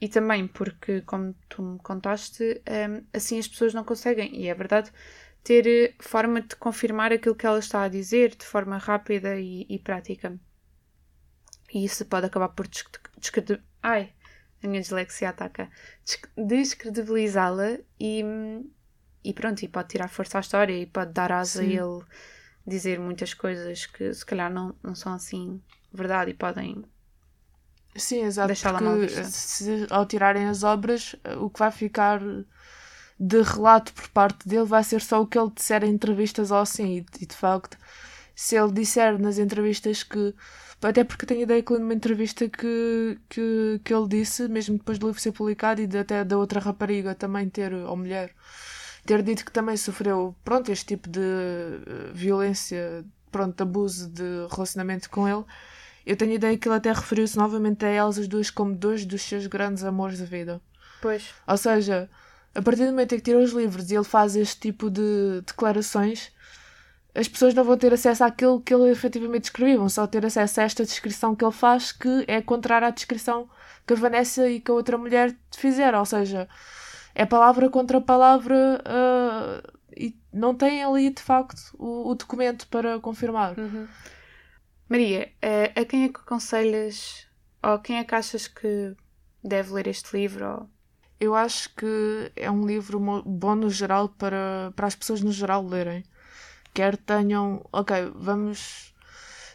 E 0.00 0.08
também 0.08 0.46
porque, 0.46 1.00
como 1.00 1.34
tu 1.48 1.60
me 1.60 1.78
contaste, 1.80 2.62
um, 2.68 3.04
assim 3.12 3.40
as 3.40 3.48
pessoas 3.48 3.74
não 3.74 3.82
conseguem, 3.82 4.32
e 4.36 4.46
é 4.46 4.54
verdade, 4.54 4.92
ter 5.42 5.66
eh, 5.66 5.94
forma 5.98 6.40
de 6.40 6.54
confirmar 6.54 7.12
aquilo 7.12 7.34
que 7.34 7.46
ela 7.46 7.58
está 7.58 7.82
a 7.82 7.88
dizer 7.88 8.36
de 8.36 8.44
forma 8.44 8.78
rápida 8.78 9.40
e, 9.40 9.66
e 9.68 9.78
prática. 9.80 10.38
E 11.74 11.84
isso 11.84 12.06
pode 12.06 12.26
acabar 12.26 12.50
por 12.50 12.68
descredibilizar. 12.68 13.66
Ai, 13.82 14.12
a 14.62 14.66
minha 14.66 14.80
dislexia 14.80 15.30
ataca, 15.30 15.70
descredibilizá-la 16.36 17.78
e, 17.98 18.24
e 19.24 19.32
pronto, 19.32 19.62
e 19.62 19.68
pode 19.68 19.88
tirar 19.88 20.08
força 20.08 20.38
à 20.38 20.40
história 20.40 20.76
e 20.76 20.86
pode 20.86 21.12
dar 21.12 21.32
asa 21.32 21.62
Sim. 21.62 21.78
a 21.78 21.84
ele 21.84 22.04
dizer 22.66 22.98
muitas 22.98 23.32
coisas 23.34 23.86
que 23.86 24.12
se 24.12 24.26
calhar 24.26 24.52
não, 24.52 24.74
não 24.82 24.94
são 24.94 25.12
assim 25.14 25.60
verdade 25.92 26.32
e 26.32 26.34
podem 26.34 26.84
Sim, 27.96 28.24
exato, 28.24 28.54
porque 28.54 29.24
se, 29.24 29.86
ao 29.90 30.06
tirarem 30.06 30.46
as 30.46 30.62
obras, 30.62 31.16
o 31.40 31.50
que 31.50 31.58
vai 31.58 31.70
ficar 31.70 32.20
de 33.18 33.42
relato 33.42 33.92
por 33.92 34.08
parte 34.10 34.48
dele 34.48 34.64
vai 34.64 34.84
ser 34.84 35.00
só 35.00 35.20
o 35.20 35.26
que 35.26 35.36
ele 35.36 35.50
disser 35.50 35.82
em 35.82 35.90
entrevistas 35.90 36.50
ou 36.50 36.58
assim, 36.58 36.98
e, 36.98 37.06
e 37.20 37.26
de 37.26 37.34
facto, 37.34 37.76
se 38.38 38.56
ele 38.56 38.70
disser 38.70 39.18
nas 39.18 39.36
entrevistas 39.36 40.04
que 40.04 40.32
até 40.80 41.02
porque 41.02 41.26
tenho 41.26 41.42
ideia 41.42 41.60
que 41.60 41.76
numa 41.76 41.92
entrevista 41.92 42.48
que, 42.48 43.18
que, 43.28 43.80
que 43.82 43.92
ele 43.92 44.06
disse, 44.06 44.46
mesmo 44.46 44.78
depois 44.78 44.96
do 44.96 45.08
livro 45.08 45.20
ser 45.20 45.32
publicado 45.32 45.82
e 45.82 45.88
de, 45.88 45.98
até 45.98 46.22
da 46.22 46.38
outra 46.38 46.60
rapariga 46.60 47.16
também 47.16 47.48
ter, 47.48 47.74
ou 47.74 47.96
mulher, 47.96 48.30
ter 49.04 49.24
dito 49.24 49.44
que 49.44 49.50
também 49.50 49.76
sofreu, 49.76 50.36
pronto, 50.44 50.70
este 50.70 50.86
tipo 50.86 51.08
de 51.08 51.18
uh, 51.18 52.14
violência, 52.14 53.04
pronto, 53.32 53.60
abuso 53.60 54.08
de 54.08 54.46
relacionamento 54.52 55.10
com 55.10 55.26
ele, 55.28 55.44
eu 56.06 56.16
tenho 56.16 56.34
ideia 56.34 56.56
que 56.56 56.68
ele 56.68 56.76
até 56.76 56.92
referiu-se 56.92 57.36
novamente 57.36 57.84
a 57.84 57.88
elas 57.88 58.18
as 58.18 58.28
duas 58.28 58.50
como 58.50 58.72
dois 58.72 59.04
dos 59.04 59.22
seus 59.22 59.48
grandes 59.48 59.82
amores 59.82 60.20
da 60.20 60.26
vida. 60.26 60.60
Pois. 61.02 61.34
Ou 61.44 61.56
seja, 61.56 62.08
a 62.54 62.62
partir 62.62 62.84
do 62.84 62.92
momento 62.92 63.16
em 63.16 63.18
que 63.18 63.24
tira 63.24 63.40
os 63.40 63.50
livros 63.50 63.90
e 63.90 63.96
ele 63.96 64.04
faz 64.04 64.36
este 64.36 64.60
tipo 64.60 64.88
de 64.88 65.42
declarações, 65.44 66.30
as 67.18 67.26
pessoas 67.26 67.52
não 67.52 67.64
vão 67.64 67.76
ter 67.76 67.92
acesso 67.92 68.22
àquilo 68.22 68.60
que 68.60 68.72
ele 68.72 68.90
efetivamente 68.90 69.44
escreveu, 69.44 69.80
vão 69.80 69.88
só 69.88 70.06
ter 70.06 70.24
acesso 70.24 70.60
a 70.60 70.62
esta 70.62 70.84
descrição 70.84 71.34
que 71.34 71.44
ele 71.44 71.52
faz, 71.52 71.90
que 71.90 72.24
é 72.28 72.40
contrária 72.40 72.86
à 72.86 72.90
descrição 72.92 73.50
que 73.84 73.92
a 73.92 73.96
Vanessa 73.96 74.48
e 74.48 74.60
que 74.60 74.70
a 74.70 74.74
outra 74.74 74.96
mulher 74.96 75.36
fizeram. 75.56 75.98
Ou 75.98 76.04
seja, 76.04 76.48
é 77.16 77.26
palavra 77.26 77.68
contra 77.68 78.00
palavra 78.00 78.80
uh, 78.86 79.78
e 79.96 80.16
não 80.32 80.54
tem 80.54 80.84
ali 80.84 81.10
de 81.10 81.20
facto 81.20 81.74
o, 81.76 82.08
o 82.08 82.14
documento 82.14 82.68
para 82.68 83.00
confirmar. 83.00 83.58
Uhum. 83.58 83.88
Maria, 84.88 85.32
a, 85.42 85.80
a 85.80 85.84
quem 85.84 86.04
é 86.04 86.08
que 86.08 86.20
aconselhas 86.20 87.26
ou 87.60 87.80
quem 87.80 87.98
é 87.98 88.04
que 88.04 88.14
achas 88.14 88.46
que 88.46 88.94
deve 89.42 89.72
ler 89.72 89.88
este 89.88 90.16
livro? 90.16 90.46
Ou... 90.46 90.70
Eu 91.18 91.34
acho 91.34 91.74
que 91.74 92.30
é 92.36 92.48
um 92.48 92.64
livro 92.64 93.00
bom 93.00 93.56
no 93.56 93.68
geral 93.68 94.08
para, 94.08 94.72
para 94.76 94.86
as 94.86 94.94
pessoas 94.94 95.20
no 95.20 95.32
geral 95.32 95.66
lerem 95.66 96.04
quer 96.78 96.96
tenham, 96.96 97.68
ok, 97.72 98.12
vamos 98.14 98.94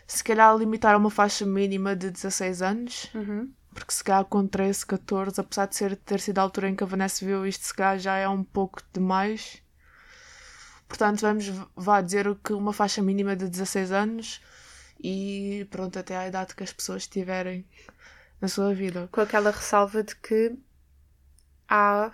se 0.06 0.22
calhar 0.22 0.54
limitar 0.58 0.94
a 0.94 0.98
uma 0.98 1.10
faixa 1.10 1.46
mínima 1.46 1.96
de 1.96 2.12
16 2.12 2.62
anos, 2.62 3.10
uhum. 3.16 3.50
porque 3.74 3.94
se 3.94 4.04
calhar 4.04 4.26
com 4.26 4.46
13, 4.46 4.86
14, 4.86 5.40
apesar 5.40 5.68
de 5.68 5.76
ser, 5.78 5.96
ter 5.96 6.20
sido 6.20 6.40
a 6.40 6.42
altura 6.42 6.68
em 6.68 6.76
que 6.76 6.84
a 6.84 6.86
Vanessa 6.88 7.26
viu 7.26 7.48
isto, 7.48 7.64
se 7.64 7.74
calhar 7.74 7.98
já 7.98 8.18
é 8.18 8.28
um 8.28 8.44
pouco 8.44 8.82
demais. 8.92 9.64
Portanto, 10.86 11.22
vamos 11.22 11.46
vá 11.78 12.02
dizer 12.02 12.28
que 12.44 12.52
uma 12.52 12.74
faixa 12.74 13.02
mínima 13.02 13.38
de 13.38 13.48
16 13.48 13.94
anos 13.94 14.42
e 15.02 15.66
pronto, 15.72 15.98
até 15.98 16.18
à 16.18 16.28
idade 16.28 16.54
que 16.54 16.64
as 16.64 16.74
pessoas 16.74 17.08
tiverem 17.08 17.66
na 18.42 18.50
sua 18.50 18.74
vida. 18.74 19.08
Com 19.14 19.22
aquela 19.22 19.50
ressalva 19.50 20.04
de 20.04 20.14
que 20.18 20.58
há 21.70 22.12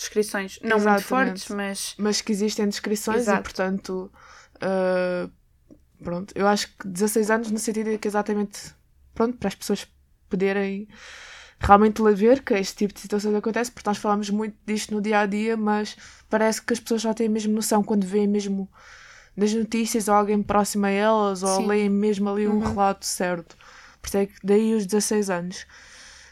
descrições 0.00 0.58
não 0.62 0.76
Exatamente. 0.78 0.88
muito 0.88 1.06
fortes, 1.06 1.48
mas. 1.48 1.94
Mas 1.98 2.20
que 2.20 2.32
existem 2.32 2.68
descrições 2.68 3.22
Exato. 3.22 3.40
e, 3.40 3.42
portanto. 3.42 4.12
Uh, 4.56 5.30
pronto, 6.02 6.32
eu 6.34 6.46
acho 6.46 6.68
que 6.76 6.88
16 6.88 7.30
anos, 7.30 7.50
no 7.50 7.58
sentido 7.58 7.90
de 7.90 7.98
que 7.98 8.08
exatamente. 8.08 8.74
Pronto, 9.14 9.36
para 9.36 9.48
as 9.48 9.54
pessoas 9.54 9.86
poderem 10.28 10.88
realmente 11.58 12.02
ver 12.14 12.42
que 12.42 12.54
este 12.54 12.76
tipo 12.76 12.94
de 12.94 13.00
situações 13.00 13.34
acontece, 13.34 13.70
porque 13.70 13.88
nós 13.88 13.98
falamos 13.98 14.30
muito 14.30 14.56
disto 14.66 14.94
no 14.94 15.00
dia 15.00 15.20
a 15.20 15.26
dia, 15.26 15.56
mas 15.56 15.96
parece 16.28 16.62
que 16.62 16.72
as 16.72 16.80
pessoas 16.80 17.02
já 17.02 17.12
têm 17.12 17.28
mesmo 17.28 17.52
noção 17.52 17.82
quando 17.82 18.06
veem 18.06 18.26
mesmo 18.26 18.70
nas 19.36 19.52
notícias 19.52 20.08
ou 20.08 20.14
alguém 20.14 20.42
próximo 20.42 20.86
a 20.86 20.90
elas 20.90 21.42
ou 21.42 21.56
Sim. 21.56 21.66
leem 21.66 21.90
mesmo 21.90 22.30
ali 22.30 22.48
um 22.48 22.52
uhum. 22.52 22.60
relato 22.60 23.04
certo. 23.04 23.56
Por 24.00 24.08
isso 24.08 24.16
é 24.16 24.26
que 24.26 24.34
daí 24.42 24.74
os 24.74 24.86
16 24.86 25.28
anos. 25.28 25.66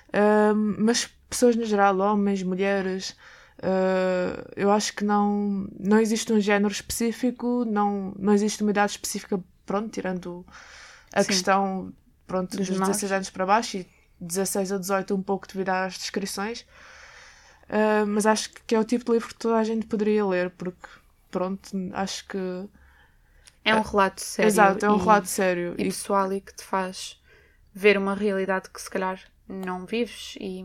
Uh, 0.08 0.54
mas 0.78 1.10
pessoas 1.28 1.54
no 1.54 1.64
geral, 1.64 1.98
homens, 1.98 2.42
mulheres, 2.42 3.14
Uh, 3.58 4.42
eu 4.56 4.70
acho 4.70 4.94
que 4.94 5.04
não, 5.04 5.68
não 5.78 5.98
existe 5.98 6.32
um 6.32 6.40
género 6.40 6.72
específico, 6.72 7.64
não, 7.64 8.14
não 8.18 8.32
existe 8.32 8.62
uma 8.62 8.70
idade 8.70 8.92
específica, 8.92 9.40
pronto, 9.66 9.90
tirando 9.90 10.46
a 11.12 11.24
Sim. 11.24 11.26
questão 11.26 11.92
pronto, 12.26 12.56
Dos 12.56 12.68
dos, 12.68 12.78
maus. 12.78 12.88
16 12.88 13.12
anos 13.12 13.30
para 13.30 13.46
baixo 13.46 13.78
e 13.78 13.86
16 14.20 14.72
a 14.72 14.78
18 14.78 15.14
um 15.14 15.22
pouco 15.22 15.46
devido 15.48 15.70
às 15.70 15.94
descrições. 15.98 16.64
Ah, 17.68 18.04
mas 18.06 18.26
acho 18.26 18.50
que 18.66 18.74
é 18.74 18.80
o 18.80 18.84
tipo 18.84 19.04
de 19.06 19.12
livro 19.12 19.28
que 19.28 19.34
toda 19.34 19.56
a 19.56 19.64
gente 19.64 19.86
poderia 19.86 20.24
ler, 20.26 20.50
porque 20.50 20.88
pronto, 21.30 21.70
acho 21.92 22.26
que. 22.26 22.38
É 23.64 23.74
um 23.74 23.82
relato 23.82 24.20
sério. 24.20 24.48
Exato, 24.48 24.84
é 24.86 24.90
um 24.90 24.96
e- 24.96 24.98
relato 24.98 25.28
sério. 25.28 25.74
e 25.78 25.84
E, 25.84 25.84
pessoal 25.84 26.32
e 26.32 26.40
que 26.40 26.54
te 26.54 26.64
faz 26.64 27.20
ver 27.74 27.98
uma 27.98 28.14
realidade 28.14 28.70
que 28.70 28.80
se 28.80 28.90
calhar 28.90 29.20
não 29.48 29.84
vives 29.86 30.34
e 30.40 30.64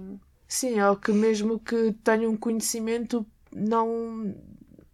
sim, 0.56 0.80
é 0.80 0.90
o 0.90 0.96
que 0.96 1.12
mesmo 1.12 1.60
que 1.60 1.94
tenha 2.04 2.30
um 2.30 2.38
conhecimento, 2.38 3.26
não. 3.52 4.36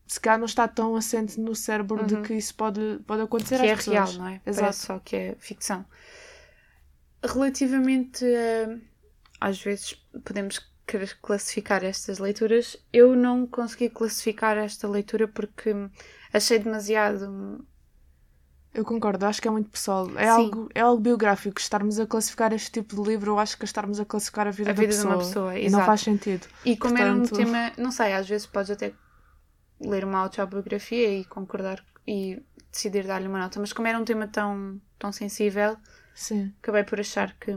Se 0.07 0.19
calhar 0.19 0.39
não 0.39 0.45
está 0.45 0.67
tão 0.67 0.95
assente 0.95 1.39
no 1.39 1.53
cérebro 1.55 2.03
de 2.05 2.15
Uhum. 2.15 2.23
que 2.23 2.33
isso 2.33 2.55
pode, 2.55 2.99
pode 3.05 3.21
acontecer 3.21 3.59
que 3.59 3.67
é 3.67 3.71
às 3.73 3.77
pessoas. 3.77 4.09
real, 4.11 4.13
não 4.13 4.27
é? 4.27 4.41
Exato. 4.45 4.61
Parece 4.61 4.85
só 4.87 4.99
que 4.99 5.15
é 5.15 5.35
ficção. 5.37 5.85
Relativamente 7.23 8.25
a, 8.25 8.77
às 9.49 9.61
vezes 9.61 9.93
podemos 10.23 10.59
querer 10.87 11.17
classificar 11.21 11.83
estas 11.83 12.17
leituras, 12.17 12.77
eu 12.91 13.15
não 13.15 13.45
consegui 13.45 13.89
classificar 13.89 14.57
esta 14.57 14.87
leitura 14.87 15.27
porque 15.27 15.71
achei 16.33 16.57
demasiado 16.57 17.63
Eu 18.73 18.86
concordo, 18.86 19.25
acho 19.25 19.41
que 19.41 19.47
é 19.47 19.51
muito 19.51 19.69
pessoal. 19.69 20.08
É 20.15 20.23
Sim. 20.25 20.29
algo, 20.29 20.69
é 20.75 20.79
algo 20.82 21.01
biográfico. 21.01 21.60
Estarmos 21.60 21.99
a 21.99 22.05
classificar 22.05 22.53
este 22.53 22.71
tipo 22.71 22.95
de 23.01 23.10
livro, 23.10 23.32
eu 23.32 23.39
acho 23.39 23.58
que 23.58 23.63
é 23.63 23.65
estarmos 23.65 23.99
a 23.99 24.05
classificar 24.05 24.47
a 24.47 24.51
vida, 24.51 24.69
a 24.69 24.73
da, 24.73 24.79
vida 24.79 24.91
de 24.93 24.97
pessoa. 24.97 25.15
uma 25.15 25.23
pessoa. 25.23 25.58
E 25.60 25.65
exato. 25.65 25.79
não 25.79 25.86
faz 25.86 26.01
sentido. 26.01 26.47
E 26.63 26.77
como 26.77 26.97
era 26.97 27.12
um 27.12 27.19
Portanto- 27.21 27.38
tema, 27.38 27.71
não 27.77 27.91
sei, 27.91 28.13
às 28.13 28.29
vezes 28.29 28.45
podes 28.45 28.69
até 28.69 28.93
ler 29.82 30.03
uma 30.05 30.19
autobiografia 30.19 31.19
e 31.19 31.25
concordar 31.25 31.84
e 32.08 32.41
decidir 32.71 33.05
dar-lhe 33.08 33.27
uma 33.27 33.39
nota, 33.39 33.60
mas 33.60 33.73
como 33.73 33.88
era 33.88 33.97
um 33.97 34.05
tema 34.05 34.27
tão, 34.27 34.79
tão 34.99 35.12
sensível, 35.12 35.75
Sim. 36.13 36.53
acabei 36.62 36.84
por 36.84 36.99
achar 36.99 37.34
que. 37.39 37.51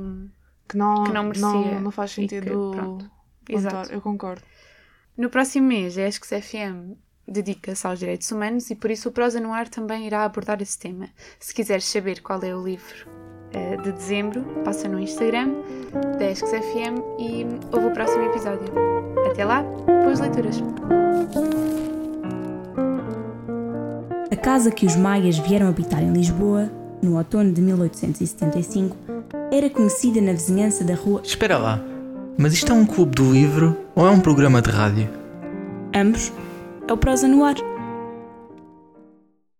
Que 0.68 0.78
não, 0.78 1.04
Que 1.04 1.12
não 1.12 1.24
merecia 1.24 1.46
não, 1.46 1.80
não 1.82 1.90
faz 1.90 2.12
sentido. 2.12 2.44
que, 2.44 2.76
pronto. 2.76 3.10
Exato. 3.48 3.92
Eu 3.92 4.00
concordo. 4.00 4.42
No 5.18 5.28
próximo 5.28 5.66
mês, 5.68 5.98
a 5.98 6.08
ESCS 6.08 6.40
FM 6.46 6.96
dedica-se 7.32 7.86
aos 7.86 7.98
direitos 7.98 8.30
humanos 8.30 8.70
e 8.70 8.74
por 8.74 8.90
isso 8.90 9.08
o 9.08 9.12
Prosa 9.12 9.40
no 9.40 9.52
Ar 9.52 9.68
também 9.68 10.06
irá 10.06 10.24
abordar 10.24 10.60
esse 10.62 10.78
tema. 10.78 11.08
Se 11.40 11.54
quiseres 11.54 11.84
saber 11.84 12.20
qual 12.20 12.40
é 12.42 12.54
o 12.54 12.62
livro 12.62 13.08
eh, 13.52 13.76
de 13.78 13.92
dezembro, 13.92 14.42
passa 14.64 14.88
no 14.88 14.98
Instagram 14.98 15.50
da 16.18 16.30
ESCS 16.30 16.50
FM 16.50 16.98
e 17.18 17.46
ouve 17.72 17.86
o 17.86 17.92
próximo 17.92 18.24
episódio. 18.24 18.72
Até 19.30 19.44
lá, 19.44 19.62
boas 20.04 20.20
leituras! 20.20 20.62
A 24.30 24.36
casa 24.36 24.70
que 24.70 24.86
os 24.86 24.96
maias 24.96 25.38
vieram 25.38 25.68
habitar 25.68 26.02
em 26.02 26.12
Lisboa, 26.12 26.70
no 27.02 27.16
outono 27.16 27.52
de 27.52 27.60
1875, 27.60 28.96
era 29.50 29.68
conhecida 29.68 30.20
na 30.20 30.32
vizinhança 30.32 30.84
da 30.84 30.94
rua 30.94 31.20
Espera 31.24 31.58
lá. 31.58 31.80
Mas 32.38 32.54
isto 32.54 32.72
é 32.72 32.74
um 32.74 32.86
clube 32.86 33.14
do 33.14 33.30
livro 33.30 33.76
ou 33.94 34.06
é 34.06 34.10
um 34.10 34.20
programa 34.20 34.62
de 34.62 34.70
rádio? 34.70 35.08
Ambos. 35.94 36.32
É 36.92 36.94
o 36.94 36.98
Prosa 36.98 37.26
no 37.26 37.42
Ar. 37.42 37.71